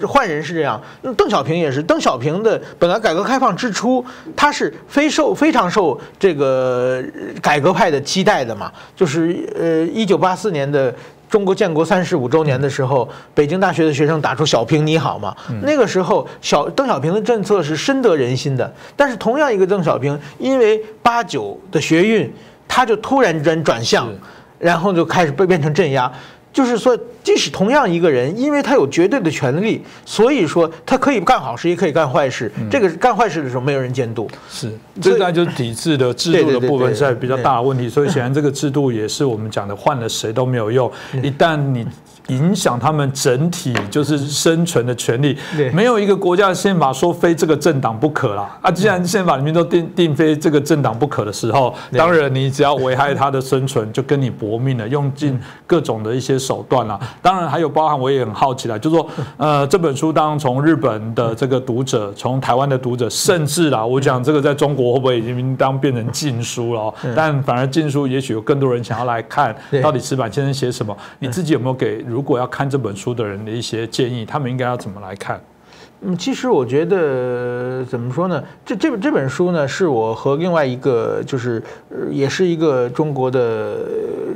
[0.06, 0.82] 换人是这样，
[1.16, 1.82] 邓小平也是。
[1.82, 4.04] 邓小平的本来改革开放之初，
[4.36, 7.02] 他是非受非常受这个
[7.41, 8.72] 改革派的期待的嘛。
[8.95, 10.93] 就是呃，一九八四年的
[11.30, 15.36] 中国建国三十五周年的时候，北京大学的学生打出“小平你好”嘛。
[15.62, 18.72] 那个时候，小邓小平的政策是深得人心的。
[18.95, 22.32] 但是同样一个邓小平，因为八九的学运，
[22.68, 24.10] 他就突然间转向，
[24.60, 26.12] 然后就开始被变成镇压。
[26.58, 32.51] 就是说，即使同样一个人，因为他有绝对的权利，所以说他可以干好事，也可以干坏事。
[32.72, 34.28] 这个干坏事的时候，没有人监督。
[34.49, 37.88] 是，这个就是体制的制度的部分，在比较大的问题。
[37.88, 40.91] 所以显然这个制度也是我们讲的，换了谁都没有用。
[41.22, 41.86] 一旦你。
[42.28, 45.38] 影响他们整体就是生存的权利，
[45.73, 48.57] 没有一个国家的宪法说非这个政党不可啦。
[48.61, 56.99] 啊，既然宪法里面都定定非这个政党不可的时候，当然你只要危害他的生存，就跟你搏命了，用尽各种的一些手段啦。
[57.21, 59.07] 当然还有包含，我也很好奇啦，就是说，
[59.38, 66.93] 呃，这本书当从日本的这个读者，从台湾的读者，甚至啦，我讲这个在中国会不会已经当变成禁书了？
[67.15, 70.95] 但反而禁书，也许有更多人想要来看到底石板先生写什么。
[71.19, 72.03] 你自己有没有给？
[72.18, 75.39] 如果要看这本书的人的一些建议，他们应该要怎么来看？
[76.01, 78.43] 嗯，其实我觉得怎么说呢？
[78.65, 81.61] 这这本这本书呢，是我和另外一个就是
[82.09, 83.86] 也是一个中国的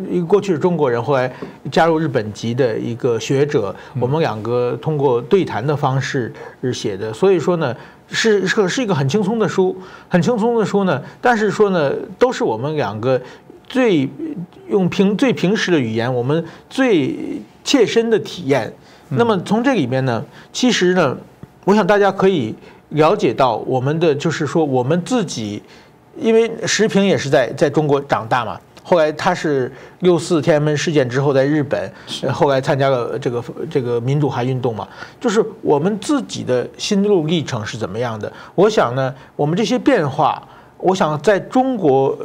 [0.07, 1.34] 一个过去是中国人，后来
[1.71, 6.32] 加入日本籍的一个学者，我们两个通过对谈的方式
[6.71, 7.11] 写的。
[7.11, 7.75] 所以说呢，
[8.09, 9.75] 是是是一个很轻松的书，
[10.07, 11.01] 很轻松的书呢。
[11.19, 13.19] 但是说呢，都是我们两个
[13.67, 14.07] 最
[14.67, 17.41] 用平最平时的语言，我们最。
[17.64, 18.72] 切身的体验，
[19.09, 21.18] 那么从这里面呢，其实呢，
[21.66, 22.55] 我想大家可以
[22.89, 25.62] 了解到我们的就是说我们自己，
[26.18, 31.91] 因为石平也是在在中国长大嘛，后来他是六四天安门事件之后在日本，
[32.34, 34.88] 后来参加了这个这个民主化运动嘛，
[35.20, 38.32] 就是我们自己的心路历程是怎么样的？
[38.55, 40.41] 我想呢，我们这些变化，
[40.78, 42.18] 我想在中国，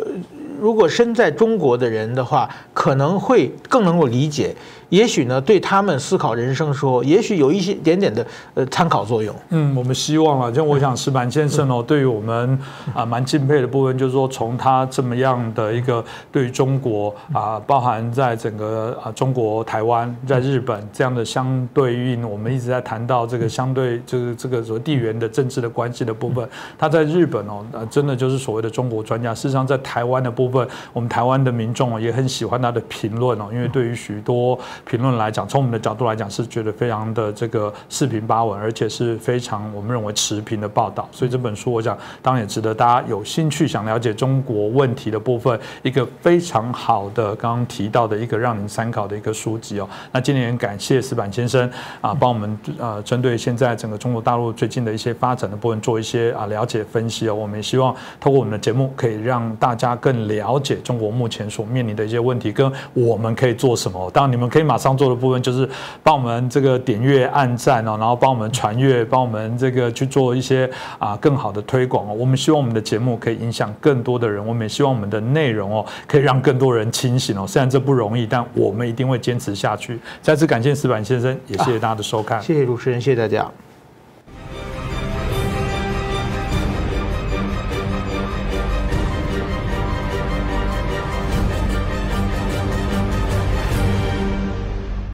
[0.58, 4.56] 如果身在中国的人的话，可能会更能够理解。
[4.90, 9.34] 也许呢，对他们思考人生时候，也许有一些点点的呃参考作用。
[9.48, 12.58] 嗯，我们希望啊，就我想石板先生哦，对于我们
[12.94, 26.48] 啊蛮敬佩的部分，就是说从他这么样的一个对于中国啊，包含在整个啊中国台湾在日本这样的相对应，我们一直在谈到这个相对就是这个所谓地缘的政治的关系的部分。
[26.78, 29.34] 他在日本哦，呃，真的就是所谓的中国专家。
[29.34, 34.56] 事实上，在台湾的部分，我们台湾的民众也很喜欢他的评论哦，因为对于许多。
[34.84, 41.08] 评论来讲，从我们的角度来讲，是觉得非常的这个四平八稳，而且是非常我们认为持平的报道。
[41.12, 49.88] 所以这本书，我想当然也值得大家有兴趣想了解中国问题的部分，一个非常好的刚刚提到的一个让您参考的一个书籍哦。
[50.12, 51.70] 那今年感谢石板先生
[52.00, 57.34] 啊，帮我们呃针对现在整个中国大陆最近的一些发展的部分做一些啊了解分析哦。
[57.34, 64.10] 我们也希望透过我们的节目，可以让大家更了解中国目前所面临的一些问题，跟我们可以做什么。
[64.10, 65.68] 当然，你们可以马上做的部分就是
[66.02, 72.12] 帮我们这个点阅、按赞哦，然后帮我们传阅，帮我们这个去做一些啊更好的推广哦。
[72.12, 77.46] 我们希望我们的节目可以影响更多的人，我们也希望我们的内容哦可以让更多人清醒哦。
[77.46, 79.98] 虽然这不容易，但我们一定会坚持下去。
[80.20, 82.42] 再次感谢石板先生，也谢谢大家的收看。
[82.42, 83.65] 谢谢主持人，谢谢大家。